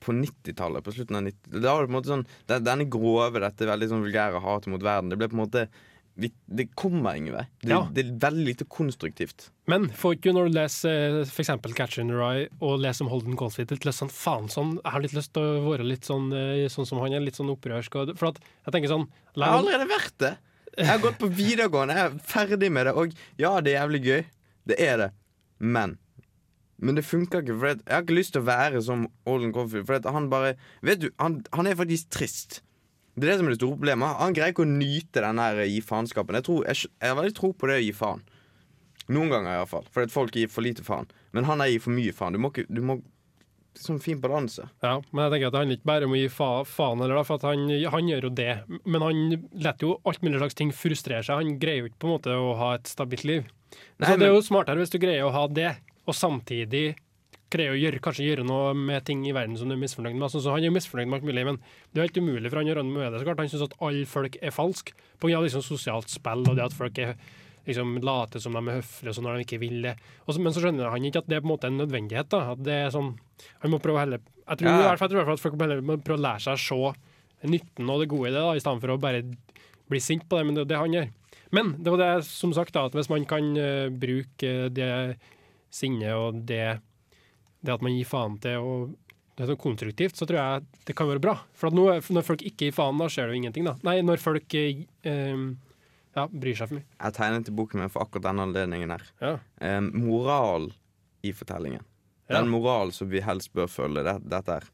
[0.06, 0.86] på 90-tallet.
[0.86, 3.66] På slutten av 90 Da var det på en måte sånn den- Denne grove, dette
[3.68, 5.66] veldig sånn vulgære hatet mot verden, det ble på en måte
[6.20, 7.46] vi, Det kommer ingen vei.
[7.62, 7.80] Det, Ja.
[7.94, 9.50] det er veldig lite konstruktivt.
[9.68, 11.50] Men får ikke når du leser f.eks.
[11.76, 14.92] 'Catcher in the Rye' og leser om Holden Caulfield litt lyst sånn faen sånn, Jeg
[14.92, 17.50] har litt lyst til å være litt sånn, eh, sånn som han er, litt sånn
[17.56, 17.96] opprørsk.
[17.96, 20.38] Og, for at jeg tenker sånn Jeg har allerede vært det.
[20.78, 22.94] Jeg har gått på videregående, jeg er ferdig med det.
[22.96, 24.26] Og ja, det er jævlig gøy.
[24.68, 25.12] Det er det.
[25.60, 25.98] Men
[26.82, 27.60] Men det funker ikke.
[27.60, 31.02] For jeg har ikke lyst til å være som Olden Goldfield For han bare Vet
[31.02, 32.62] du, han, han er faktisk trist.
[33.20, 34.18] Det er det som er det store problemet.
[34.24, 36.38] Han greier ikke å nyte den her gi faenskapen.
[36.40, 38.22] Jeg, tror- jeg, jeg har veldig tro på det å gi faen.
[39.10, 39.88] Noen ganger, iallfall.
[39.92, 41.08] Fordi at folk gir for lite faen.
[41.34, 42.36] Men han gir for mye faen.
[42.38, 43.02] Du må ikke Du må
[43.80, 44.66] Sånn fin balanse.
[44.84, 47.22] Ja, men jeg tenker at det handler ikke bare om å gi fa faen, eller
[47.24, 48.56] for han, han gjør jo det.
[48.84, 49.20] Men han
[49.62, 51.38] lar jo alt mulig slags ting frustrere seg.
[51.40, 53.46] Han greier jo ikke på en måte å ha et stabilt liv.
[54.02, 55.70] Nei, så det er jo smartere hvis du greier å ha det,
[56.10, 56.98] og samtidig
[57.54, 60.26] greier å gjøre, kanskje gjøre noe med ting i verden som du er misfornøyd med.
[60.28, 61.60] Altså, så han er jo misfornøyd med alt mulig, men
[61.92, 63.20] det er helt umulig for han å gjøre noe med det.
[63.22, 63.44] så klart.
[63.44, 65.42] Han syns at alle folk er falske pga.
[65.46, 67.16] Liksom sosialt spill og det at folk er
[67.68, 69.96] liksom later som de er høflige sånn når de ikke vil det.
[70.26, 72.30] Også, men så skjønner han ikke at det er på en måte en nødvendighet.
[72.32, 73.18] da, at det er sånn,
[73.62, 74.80] Han må prøve heller, jeg tror, Ja.
[74.80, 76.42] i hvert fall, jeg tror i hvert fall at folk heller må prøve å lære
[76.44, 79.24] seg å se nytten og det gode i det, da, i stedet for å bare
[79.90, 80.46] bli sint på det.
[80.46, 81.10] Men det er det han gjør.
[81.52, 85.18] Men det var det som sagt da, at hvis man kan uh, bruke det
[85.72, 86.80] sinnet og det,
[87.66, 88.98] det at man gir faen til og
[89.40, 91.38] det er sånn konstruktivt, så tror jeg det kan være bra.
[91.56, 93.70] For nå, når folk ikke gir faen, da skjer det jo ingenting.
[93.70, 93.78] da.
[93.88, 95.44] Nei, når folk eh, eh,
[96.18, 96.88] ja, bryr seg for mye.
[96.98, 99.06] Jeg tegnet i boken min for akkurat denne anledningen her.
[99.24, 99.32] Ja.
[99.64, 100.74] Eh, moral
[101.24, 101.88] i fortellingen.
[102.28, 102.42] Ja.
[102.42, 104.68] Den moral som vi helst bør følge, det, dette er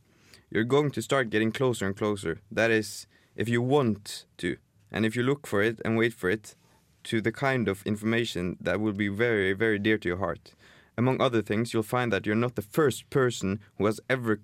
[0.50, 2.40] You're going to start getting closer and closer.
[2.52, 4.56] That is, if you want to,
[4.92, 6.56] and if you look for it and wait for it,
[7.04, 10.55] to the kind of information that will be very, very dear to your heart.
[10.98, 14.40] Among other things, you'll find that you're not the first person who has ever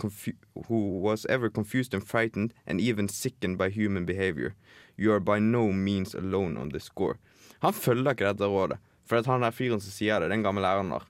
[0.68, 4.56] who was ever confused and frightened and even sickened by human behavior.
[4.98, 7.18] You are by no means alone on this score.
[7.62, 10.90] Han følger ikke dette rådet, for han der fyren som sier det, den gamle læreren
[10.92, 11.06] der.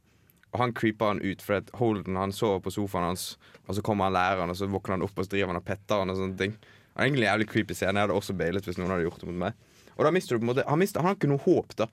[0.52, 4.10] Og han creeper han ut, for Holden han sover på sofaen hans, og så kommer
[4.10, 6.20] han læreren, og så våkner han opp og så driver han og petter han og
[6.20, 6.58] sånne ting.
[6.92, 7.96] Det er egentlig en jævlig creepy scene.
[7.96, 9.68] Jeg hadde også bailet hvis noen hadde gjort det mot meg.
[9.96, 11.88] Og da mister du på en måte Han, mister, han har ikke noe håp, da.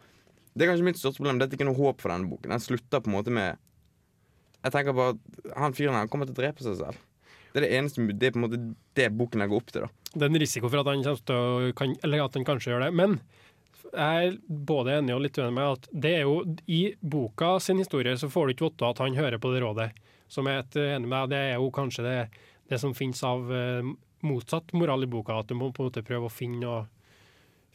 [0.59, 1.39] Det er kanskje mitt største problem.
[1.39, 2.51] Det er ikke noe håp for denne boken.
[2.55, 3.61] Den slutter på en måte med
[4.65, 7.05] Jeg tenker på at han fyren her kommer til å drepe seg selv.
[7.53, 8.61] Det er det eneste Det er på en måte
[8.99, 10.09] det boken legger opp til, da.
[10.13, 12.73] Det er en risiko for at han kommer til å kan, Eller at han kanskje
[12.73, 12.91] gjør det.
[12.99, 13.21] Men
[13.89, 17.81] jeg er både enig og litt uenig med at det er jo i boka sin
[17.81, 19.89] historie så får du ikke vite at han hører på det rådet.
[20.29, 22.19] Som jeg er enig med, det er jo kanskje det,
[22.69, 23.89] det som finnes av eh,
[24.29, 25.39] motsatt moral i boka.
[25.41, 26.83] At du må på en måte prøve å finne noe,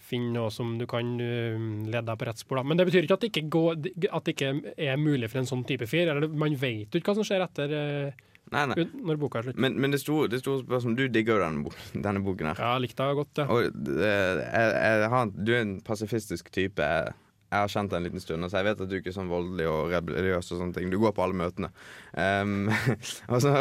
[0.04, 1.56] finne noe som du kan eh,
[1.88, 2.60] lede deg på rett spor.
[2.60, 2.68] Da.
[2.68, 5.50] Men det betyr ikke at det ikke, går, at det ikke er mulig for en
[5.50, 6.12] sånn type fyr.
[6.12, 8.22] Eller man vet jo ikke hva som skjer etter eh,
[8.54, 8.84] Nei, nei.
[9.08, 9.60] når boka er slutt.
[9.64, 12.60] Men, men det store, sto spørsmålet Du digger jo denne, denne boken her.
[12.62, 13.48] Ja, likte jeg godt, ja.
[13.50, 16.86] Og jeg, jeg, jeg du er en pasifistisk type.
[16.86, 17.16] Jeg,
[17.54, 19.32] jeg har kjent deg en liten stund, så jeg vet at du ikke er sånn
[19.32, 20.52] voldelig og rebelliøs.
[20.52, 21.72] og sånne ting Du går på alle møtene.
[22.14, 22.70] Um,
[23.32, 23.56] og, så,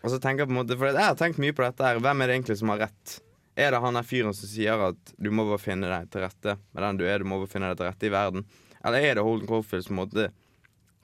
[0.00, 2.00] og så tenker jeg på en måte For jeg har tenkt mye på dette her.
[2.02, 3.20] Hvem er det egentlig som har rett?
[3.58, 6.54] Er det han der fyren som sier at du må bare finne deg til rette
[6.70, 8.44] med den du er, du må bare finne deg til rette i verden?
[8.84, 10.28] Eller er det Holden Caulfield som måtte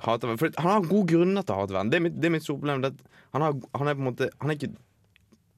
[0.06, 0.40] hater verden?
[0.40, 1.90] For han har gode grunner til å hate verden.
[1.92, 2.84] Det er mitt, det er mitt store problem.
[2.86, 4.74] Det at han, har, han er på en måte Han er ikke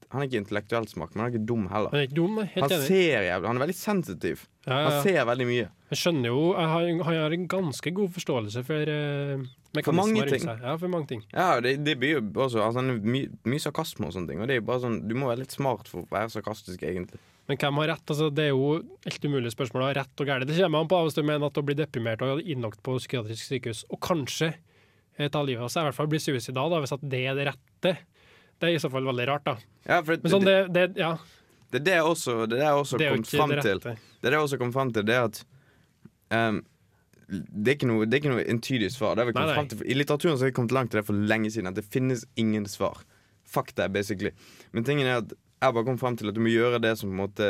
[0.08, 1.92] han er ikke intellektuelt smart, men han er ikke dum heller.
[1.92, 2.38] Han er ikke dum.
[2.40, 2.86] Helt Han enig.
[2.88, 4.44] ser jævlig Han er veldig sensitiv.
[4.68, 5.68] Ja, ja, Han ser veldig mye.
[5.88, 9.46] Jeg skjønner jo Jeg har, han har en ganske god forståelse for uh,
[9.80, 10.44] For mange ting.
[10.44, 11.24] Ja, for mange ting.
[11.32, 14.42] Ja, det, det blir jo også altså, er mye, sarkasme og sånne ting.
[14.42, 16.84] Og det er jo bare sånn Du må være litt smart for å være sarkastisk,
[16.84, 17.22] egentlig.
[17.48, 18.04] Men hvem har rett?
[18.12, 18.72] Altså, det er jo
[19.06, 19.86] helt umulig spørsmål.
[19.86, 20.48] å ha Rett og galt.
[20.48, 23.48] Det kommer an på hvis du mener at å bli deprimert og innlagt på psykiatrisk
[23.48, 26.92] sykehus, og kanskje eh, ta livet av seg, i hvert fall bli suicidal, da, hvis
[26.98, 27.94] at det er det rette.
[28.58, 29.56] Det er i så fall veldig rart, da.
[29.86, 31.14] Ja, for Men sånn, det, det, ja,
[31.68, 33.80] det, er det jeg også Det jeg også det kom fram til.
[33.84, 35.40] Det er det jeg også kom fram til, det er at
[36.32, 36.62] um,
[37.28, 39.18] det, er ikke noe, det er ikke noe entydig svar.
[39.20, 39.66] Nei, nei.
[39.68, 39.82] til.
[39.84, 41.68] I litteraturen så har vi kommet langt til det for lenge siden.
[41.68, 43.02] At det finnes ingen svar.
[43.48, 44.32] Fakta basically.
[44.72, 47.10] Men tingen er at jeg bare kommet frem til at du må gjøre det som
[47.10, 47.48] på en måte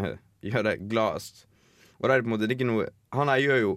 [0.50, 1.44] gjør deg gladest.
[2.00, 3.72] Og da er det på en måte det er ikke noe Han her gjør jo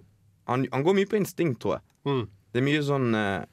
[0.48, 1.84] Han, han går mye på instinkt, tror jeg.
[2.08, 2.22] Mm.
[2.52, 3.44] Det er mye sånn eh,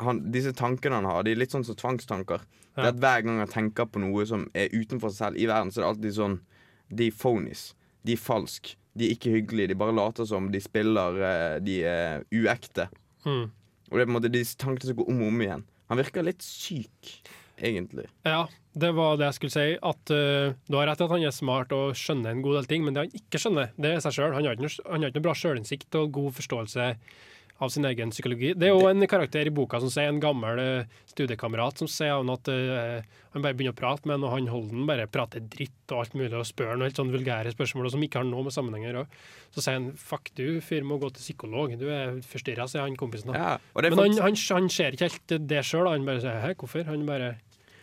[0.00, 2.42] han, Disse tankene han har, de er litt sånn som tvangstanker.
[2.76, 5.48] Det er at Hver gang han tenker på noe som er utenfor seg selv i
[5.50, 6.36] verden, så er det alltid sånn
[6.90, 7.64] De er phonies.
[8.06, 8.76] De er falske.
[8.98, 9.72] De er ikke hyggelige.
[9.72, 12.88] De bare later som de spiller eh, De er uekte.
[13.26, 13.50] Mm.
[13.90, 15.66] Og det er på en måte de tankene som går om og om igjen.
[15.90, 17.08] Han virker litt syk,
[17.58, 18.06] egentlig.
[18.22, 18.44] Ja,
[18.78, 19.64] det var det jeg skulle si.
[19.74, 22.68] At uh, Du har rett i at han er smart og skjønner en god del
[22.70, 24.36] ting, men det han ikke skjønner, det er seg sjøl.
[24.36, 26.86] Han han har ikke noe bra sjølinnsikt og god forståelse
[27.60, 28.54] av sin egen psykologi.
[28.56, 32.14] Det er jo en karakter i boka som sier en gammel eh, studiekamerat som sier
[32.16, 33.02] han at eh,
[33.34, 36.16] han bare begynner å prate med han, og han Holden bare prater dritt og alt
[36.16, 38.86] mulig og spør noe helt sånn vulgære spørsmål og som ikke har noe med sammenheng
[38.86, 39.04] å gjøre.
[39.52, 42.96] Så sier han 'fuck du, fyr må gå til psykolog', du er forstyrra, sier han
[42.96, 43.34] kompisen.
[43.34, 45.86] Ja, Men han, han, han ser ikke helt det sjøl.
[45.90, 47.36] Han bare sier 'hæ, hvorfor?' Han bare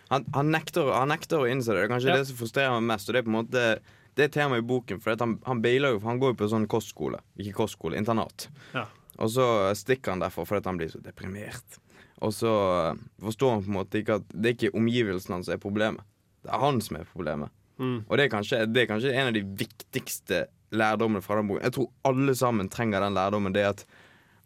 [0.09, 1.83] han, han, nekter, han nekter å innse det.
[1.83, 2.17] Det er kanskje Ja.
[2.17, 3.09] det som frustrerer meg mest.
[3.09, 3.79] Og det er på en måte
[4.17, 4.99] Det er tema i boken.
[4.99, 7.19] For at han, han bailer jo, for han går jo på sånn kostskole.
[7.37, 8.47] Ikke kostskole, internat.
[8.73, 8.87] Ja.
[9.17, 9.45] Og så
[9.77, 11.79] stikker han derfor fordi han blir så deprimert.
[12.25, 12.53] Og så
[12.89, 15.61] eh, forstår han på en måte ikke at det er ikke omgivelsene hans som er
[15.61, 16.05] problemet.
[16.45, 17.53] Det er han som er problemet.
[17.77, 17.97] mm.
[18.07, 21.63] Og det er kanskje, det er kanskje en av de viktigste lærdommene fra den boken.
[21.63, 23.53] Jeg tror alle sammen trenger den lærdommen.
[23.53, 23.85] Det at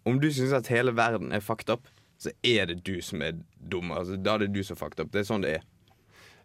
[0.06, 1.88] om du syns at hele verden er fucked up,
[2.22, 3.92] så er det du som er dum.
[3.92, 5.12] Altså, da er det du som er fucked up.
[5.14, 5.68] Det er sånn det er.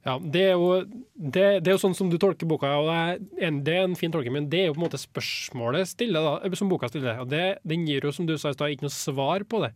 [0.05, 0.83] Ja, det er, jo,
[1.17, 3.87] det, det er jo sånn som du tolker boka, og det er en, det er
[3.89, 6.71] en fin tolking, men det er jo på en måte spørsmålet stille, da, eh, som
[6.71, 7.23] boka stiller.
[7.25, 9.73] Og den gir jo, som du sa i stad, ikke noe svar på det.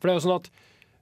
[0.00, 0.50] For det er jo sånn at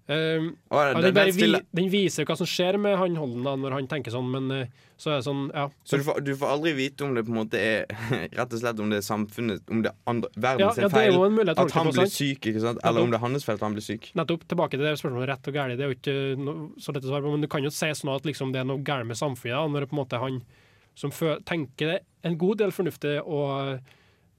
[0.08, 3.74] Um, Og den, den, vi, den viser hva som skjer med han Holden da, når
[3.76, 5.66] han tenker sånn, men eh, så er det sånn, ja.
[5.84, 7.84] så du får, du får aldri vite om det på en måte er
[8.38, 10.94] Rett og slett om det er samfunnet Om det er andre, verden Ja, ja, er
[10.94, 11.18] feil.
[11.36, 12.80] mulighet At han blir syk, ikke sant?
[12.88, 14.08] Eller om det er hans feil at han blir syk.
[14.18, 15.76] Nettopp tilbake til det spørsmålet rett og galt.
[15.76, 17.92] Det er jo ikke no, så lett å svare på, men du kan jo si
[18.00, 19.54] sånn at liksom, det er noe galt med samfunnet.
[19.60, 20.40] Da, når det på en måte han
[20.98, 21.12] som
[21.46, 23.78] tenker en god del fornuftig og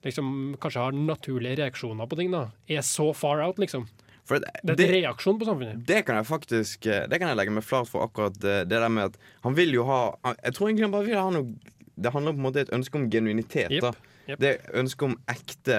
[0.04, 3.86] liksom kanskje har naturlige reaksjoner på ting, da, er så far out, liksom.
[4.30, 5.82] For Det er det, en reaksjon på samfunnet.
[5.90, 8.78] det kan jeg faktisk eh, Det kan jeg legge meg flat for akkurat eh, det
[8.78, 10.00] der med at han vil jo ha
[10.46, 12.74] Jeg tror egentlig han bare vil ha noe Det handler på en måte om et
[12.78, 13.74] ønske om genuinitet.
[13.74, 13.94] Yep, da
[14.30, 14.40] Yep.
[14.40, 15.78] Det er ønske om ekte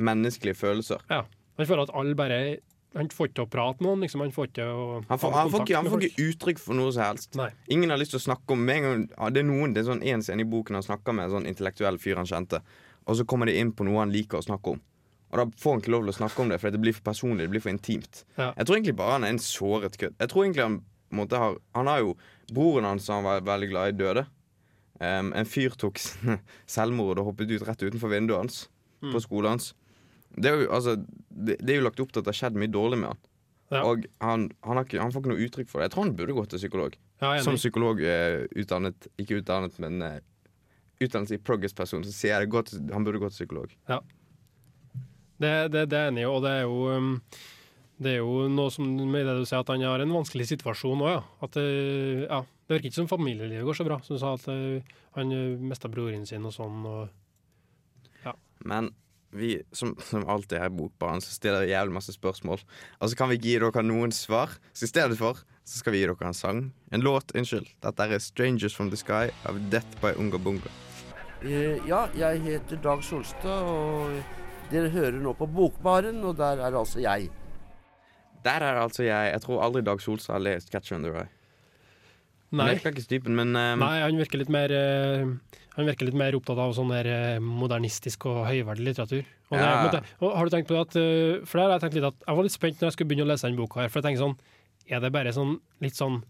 [0.00, 1.02] menneskelige følelser.
[1.10, 1.22] Ja.
[1.60, 2.38] Han føler at alle bare
[2.96, 4.20] Han får ikke til å prate med noen, liksom.
[4.20, 7.06] Han får ikke å Han får, han får, han får ikke uttrykk for noe som
[7.06, 7.36] helst.
[7.40, 7.48] Nei.
[7.72, 10.24] Ingen har lyst til å snakke om gang, Det er noen, det er sånn en
[10.24, 12.60] scene i boken han snakker med en sånn intellektuell fyr han kjente,
[13.06, 14.82] og så kommer de inn på noe han liker å snakke om.
[15.32, 17.06] Og da får han ikke lov til å snakke om det, for det blir for
[17.08, 17.46] personlig.
[17.46, 18.24] Det blir for intimt.
[18.36, 18.50] Ja.
[18.58, 20.18] Jeg tror egentlig bare han er en såret kødd.
[20.20, 20.78] Jeg tror egentlig han
[21.12, 22.14] måtte ha har Han har jo
[22.52, 24.26] Broren hans som han var veldig glad i, døde.
[25.00, 25.98] Um, en fyr tok
[26.68, 28.68] selvmord og hoppet ut rett utenfor vinduet hans
[29.02, 29.12] Mm.
[29.12, 29.72] på skolen hans.
[30.38, 30.92] Det er jo, altså,
[31.28, 33.18] det, det er jo lagt opp til at det har skjedd mye dårlig med han.
[33.72, 33.80] Ja.
[33.88, 35.88] Og han, han, har ikke, han får ikke noe uttrykk for det.
[35.88, 36.96] Jeg tror han burde gått til psykolog.
[37.22, 40.20] Ja, Som psykolog uh, utdannet, ikke utdannet, men uh,
[41.02, 43.74] utdannet i progress-person, så sier jeg det godt, han burde gått til psykolog.
[45.42, 47.12] Det, det, det er enig i, og det er jo um,
[48.02, 51.04] det er jo noe som med det du sier, at han har en vanskelig situasjon
[51.04, 51.20] òg, ja.
[51.46, 52.42] At, eh, ja.
[52.66, 53.98] Det virker ikke som familielivet går så bra.
[54.02, 56.82] Som du sa, at eh, han uh, mista broren sin og sånn.
[56.88, 58.32] Og,
[58.64, 58.92] Men
[59.34, 62.62] vi, som, som alltid her i Bokbaren, så stiller vi jævlig masse spørsmål.
[63.00, 64.54] Og så kan vi gi dere noen svar.
[64.72, 66.62] Så i stedet for så skal vi gi dere en sang.
[66.94, 67.68] En låt, unnskyld.
[67.82, 70.70] Dette er 'Strangers From The Sky' av Death by Unga Bunga.
[71.42, 74.22] Eh, ja, jeg heter Dag Solstad, og
[74.72, 77.28] dere hører nå på Bokbaren, og der er altså jeg.
[78.44, 79.32] Der er altså jeg.
[79.36, 81.28] Jeg tror aldri Dag Solstad har lest 'Catcher in the Rye'.
[82.52, 85.30] nei, virker ikke typen, men um, nei, han virker litt mer uh,
[85.76, 89.22] Han virker litt mer opptatt av sånn der eh, modernistisk og høyverdig litteratur.
[89.50, 89.70] Og, Ja.
[89.86, 92.04] måte- og har du tenkt på det at uh, For der har jeg tenkt litt
[92.10, 94.00] at Jeg var litt spent når jeg skulle begynne å lese den boka her, for
[94.02, 94.36] jeg tenker sånn
[94.90, 96.22] Er det bare sånn litt sånn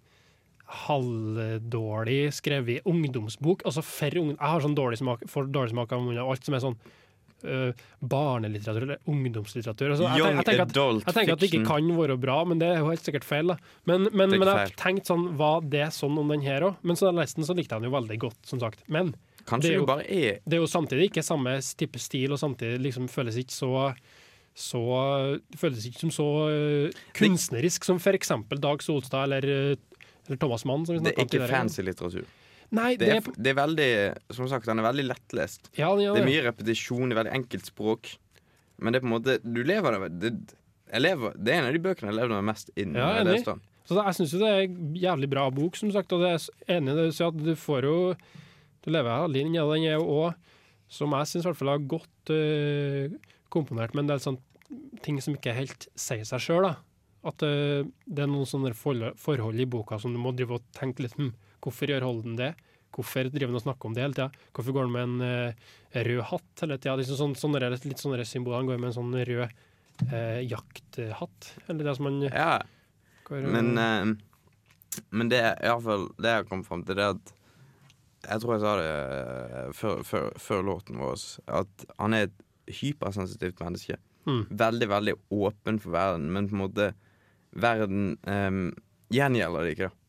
[0.86, 3.64] halvdårlig skrevet ungdomsbok?
[3.66, 6.44] Altså for ung, Jeg har sånn dårlig smak, for dårlig smak av munnen og alt
[6.46, 6.76] som er sånn
[8.00, 9.90] barnelitteratur eller ungdomslitteratur.
[9.94, 10.76] Altså, jeg, jeg, tenker at,
[11.06, 13.52] jeg tenker at det ikke kan være bra, men det er jo helt sikkert feil.
[13.52, 13.56] da
[13.88, 16.80] Men, men, men jeg har tenkt sånn Var det sånn om den her òg?
[16.82, 18.82] Men så den, så likte jeg den jo veldig godt, som sagt.
[18.88, 19.14] Men
[19.58, 23.08] det er jo- er det er jo samtidig ikke samme type stil, og samtidig liksom
[23.10, 23.94] føles ikke så
[24.54, 24.80] så
[25.48, 29.76] det føles ikke som så eh, kunstnerisk som eksempel Dag Solstad eller, eh,
[30.28, 30.84] eller Thomas Mann.
[30.84, 32.26] Det er ikke fancy litteratur.
[32.72, 33.88] Nei, Det det er, er, det er veldig
[34.32, 35.68] Som sagt, han er veldig lettlest.
[35.76, 38.14] ja, ja, Det er mye repetisjon, det er veldig enkelt språk.
[38.80, 41.76] Men det er på en måte Du lever det, det lever, Det er en av
[41.76, 42.96] de bøkene jeg levde meg mest inn.
[42.96, 43.62] Ja, jeg leste den.
[43.88, 46.12] Så da, jeg syns jo det er en jævlig bra bok, som sagt.
[46.14, 47.96] Og det er enig i det du sier, at du får jo
[48.82, 49.58] Du lever inn i.
[49.58, 50.56] Den er jo òg,
[50.92, 53.12] som jeg syns i hvert fall har godt øh,
[53.52, 54.40] komponert med en del sånne
[55.04, 56.70] ting som ikke helt sier seg sjøl.
[57.22, 60.64] At øh, det er noen sånne forhold, forhold i boka som du må drive og
[60.76, 61.30] tenke litt hm,
[61.62, 62.52] Hvorfor gjør Holden det?
[62.92, 64.46] Hvorfor driver han og snakker om det hele tida?
[64.52, 65.68] Hvorfor går han med en uh,
[66.08, 66.96] rød hatt hele tida?
[67.00, 68.60] Liksom sånn, sånne, litt sånne symboler.
[68.60, 72.58] Han går med en sånn rød uh, jakthatt, eller det som han Ja,
[73.28, 74.12] går, men uh,
[75.08, 77.32] Men det er iallfall det jeg kom fram til, det at
[78.26, 78.90] Jeg tror jeg sa det
[79.78, 81.22] før, før, før låten vår,
[81.62, 82.36] at han er et
[82.82, 83.96] hypersensitivt menneske.
[84.28, 84.44] Mm.
[84.50, 86.92] Veldig, veldig åpen for verden, men på en måte
[87.52, 88.70] Verden um,
[89.12, 90.01] gjengjelder det ikke, da.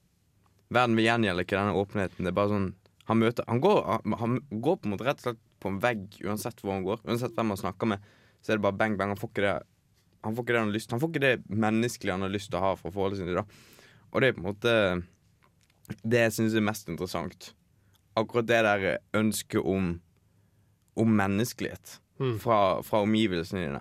[0.73, 2.23] Verden vil gjengjelde ikke denne åpenheten.
[2.25, 2.71] Det er bare sånn
[3.09, 5.79] Han møter Han går, han, han går på en måte rett og slett på en
[5.83, 7.01] vegg uansett hvor han går.
[7.07, 7.99] Uansett hvem han snakker med,
[8.43, 9.09] så er det bare bang, bang.
[9.13, 9.55] Han får ikke det
[10.23, 12.49] Han får ikke det han har lyst Han får ikke det menneskelige han har lyst
[12.51, 13.33] til å ha for forholdet sitt.
[13.35, 13.43] da
[14.13, 14.75] Og det er på en måte
[16.07, 17.49] det jeg syns er mest interessant.
[18.15, 19.99] Akkurat det der ønsket om
[20.95, 22.35] Om menneskelighet Mm.
[22.39, 23.79] fra, fra omgivelsene dine.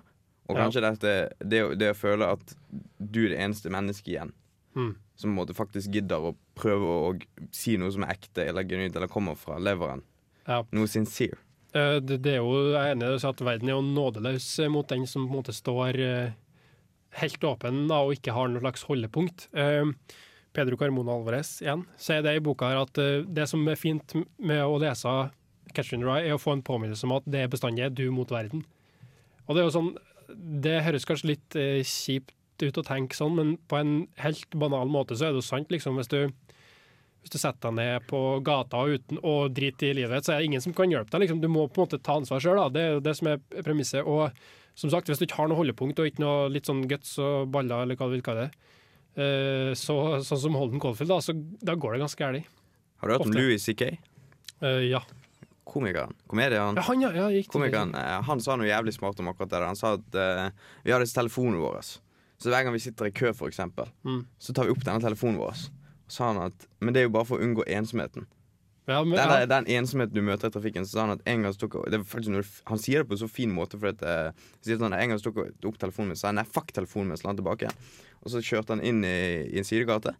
[0.49, 0.63] Og Ja.
[0.65, 2.55] kanskje dette, det, det å føle at
[2.99, 4.31] du er det eneste mennesket igjen
[4.75, 4.95] Mm.
[5.19, 7.13] Som måte faktisk gidder å prøve å,
[7.53, 10.01] si noe som er ekte eller genuint, eller kommer fra leveren.
[10.47, 10.63] Ja.
[10.73, 11.37] Noe sincere.
[11.73, 14.71] Eh, Det, det er jo, jeg er enig i at verden er jo nådeløs eh,
[14.73, 16.35] mot den som på en måte står eh,
[17.21, 19.47] helt åpen da, og ikke har noe slags holdepunkt.
[20.53, 24.61] Pedro Carmona Alvarez igjen sier det i boka her at det som er fint med
[24.65, 25.09] å lese
[25.73, 28.05] Catch in the Rye, er å få en påminnelse om at det bestandig er du
[28.13, 28.61] mot verden.
[29.47, 29.93] Og det er jo sånn
[30.63, 31.81] Det høres kanskje litt eh,
[32.53, 35.47] kjipt ut å tenke sånn, men på en helt banal måte så er det jo
[35.47, 35.97] sant, liksom.
[35.97, 36.31] Hvis du
[37.23, 40.49] hvis du setter deg ned på gata uten å drite i livet, så er det
[40.49, 41.23] ingen som kan hjelpe deg.
[41.23, 41.39] Liksom.
[41.39, 42.59] Du må på en måte ta ansvar sjøl.
[42.75, 44.03] Det er jo det som er premisset.
[44.03, 44.35] Og
[44.75, 47.47] som sagt, hvis du ikke har noe holdepunkt og ikke noe litt sånn guts og
[47.53, 48.67] baller, eller hva du vil kalle det,
[49.15, 52.59] eh, så, sånn som Holden Caulfield, da, så da går det ganske galt.
[52.99, 53.35] Har du hørt om.
[53.39, 53.93] Louis C.K.?
[54.59, 54.99] Uh, ja.
[55.63, 56.11] Komikeren.
[56.27, 57.11] komedien, ja, han, ja.
[57.15, 59.63] ja eh, han sa noe jævlig smart om akkurat det.
[59.63, 61.85] Han sa at uh, vi har disse telefonene våre.
[62.43, 64.25] Så hver gang vi sitter i kø, eksempel, Mm.
[64.39, 65.61] så tar vi opp denne telefonen vår.
[66.03, 68.25] Og sa han at Men det er jo bare for å unngå ensomheten.
[68.85, 69.45] Ja, men, Den, ja.
[69.45, 72.43] der, den ensomheten du møter i trafikken, så sa han at en gang tok noe,
[72.67, 75.21] Han sier det på en så fin måte, for at, uh, sier sånn, en gang
[75.23, 77.71] tok opp telefonen min, så sa han nei, fuck telefonen min, så la han tilbake.
[78.23, 79.15] Og så kjørte han inn i,
[79.55, 80.11] i en sidegate,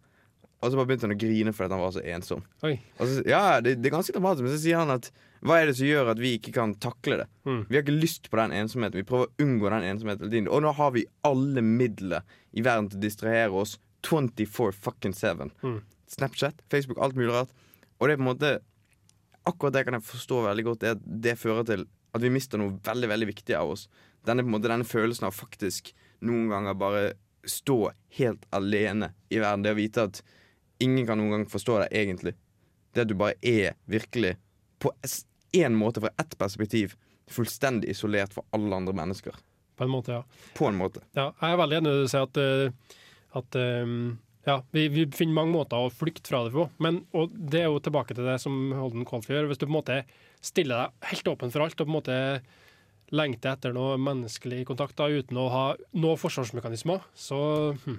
[0.62, 2.40] og så bare begynte han å grine fordi han var så ensom.
[2.64, 5.10] Så, ja, det, det er ganske dramatisk, men så sier han at
[5.44, 7.26] hva er det som gjør at vi ikke kan takle det?
[7.44, 7.64] Mm.
[7.68, 8.96] Vi har ikke lyst på den ensomheten.
[8.96, 10.46] Vi prøver å unngå den ensomheten.
[10.48, 12.24] Og nå har vi alle midler
[12.56, 13.74] i verden til å distrahere oss
[14.08, 15.50] 24 fucking 7.
[15.60, 15.82] Mm.
[16.14, 17.52] Snapchat, Facebook, alt mulig rart.
[18.00, 18.54] Og det er på en måte
[19.44, 20.80] Akkurat det kan jeg forstå veldig godt.
[20.80, 21.82] Det, at det fører til
[22.16, 23.82] at vi mister noe veldig veldig viktig av oss.
[24.24, 25.90] Denne, på en måte, denne følelsen av faktisk
[26.24, 27.02] noen ganger bare
[27.44, 29.66] stå helt alene i verden.
[29.66, 30.22] Det å vite at
[30.80, 32.32] ingen kan noen gang forstå deg egentlig.
[32.96, 34.38] Det at du bare er virkelig
[34.80, 34.94] på
[35.56, 36.96] én måte, fra ett perspektiv,
[37.30, 39.36] fullstendig isolert fra alle andre mennesker.
[39.74, 40.50] På en måte, ja.
[40.54, 41.02] På en måte.
[41.16, 41.32] ja.
[41.40, 42.98] Jeg er veldig enig i det du sier, at, eh,
[43.40, 43.94] at eh,
[44.44, 46.68] ja, vi, vi finner mange måter å flykte fra det på.
[46.84, 49.48] Men, og det er jo tilbake til det som Holden Caulfield gjør.
[49.50, 50.02] Hvis du på en måte
[50.44, 52.18] stiller deg helt åpen for alt og på en måte
[53.14, 55.64] lengter etter noe menneskelig kontakt da, uten å ha
[55.96, 57.38] noen forsvarsmekanismer, så
[57.84, 57.98] hm,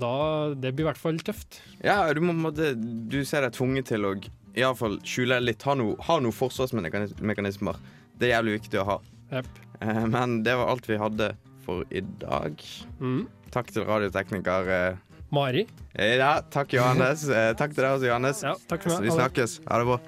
[0.00, 0.12] da,
[0.54, 1.60] Det blir i hvert fall tøft.
[1.82, 4.14] Ja, du må Du ser deg tvunget til å
[4.58, 5.62] iallfall skjule litt.
[5.66, 7.78] Ha noen noe forsvarsmekanismer.
[8.18, 8.98] Det er jævlig viktig å ha.
[9.32, 9.46] Yep.
[9.80, 11.32] Eh, Men det var alt vi hadde
[11.64, 12.60] for i dag.
[13.00, 13.26] Mm.
[13.54, 14.96] Takk til radiotekniker eh,
[15.30, 15.66] Mari.
[15.94, 17.22] Ja, takk Johannes.
[17.30, 18.42] Eh, Takk til deg også, Johannes.
[18.42, 19.06] Ja, takk for meg.
[19.06, 19.60] Vi snakkes.
[19.68, 20.00] Ha det bra.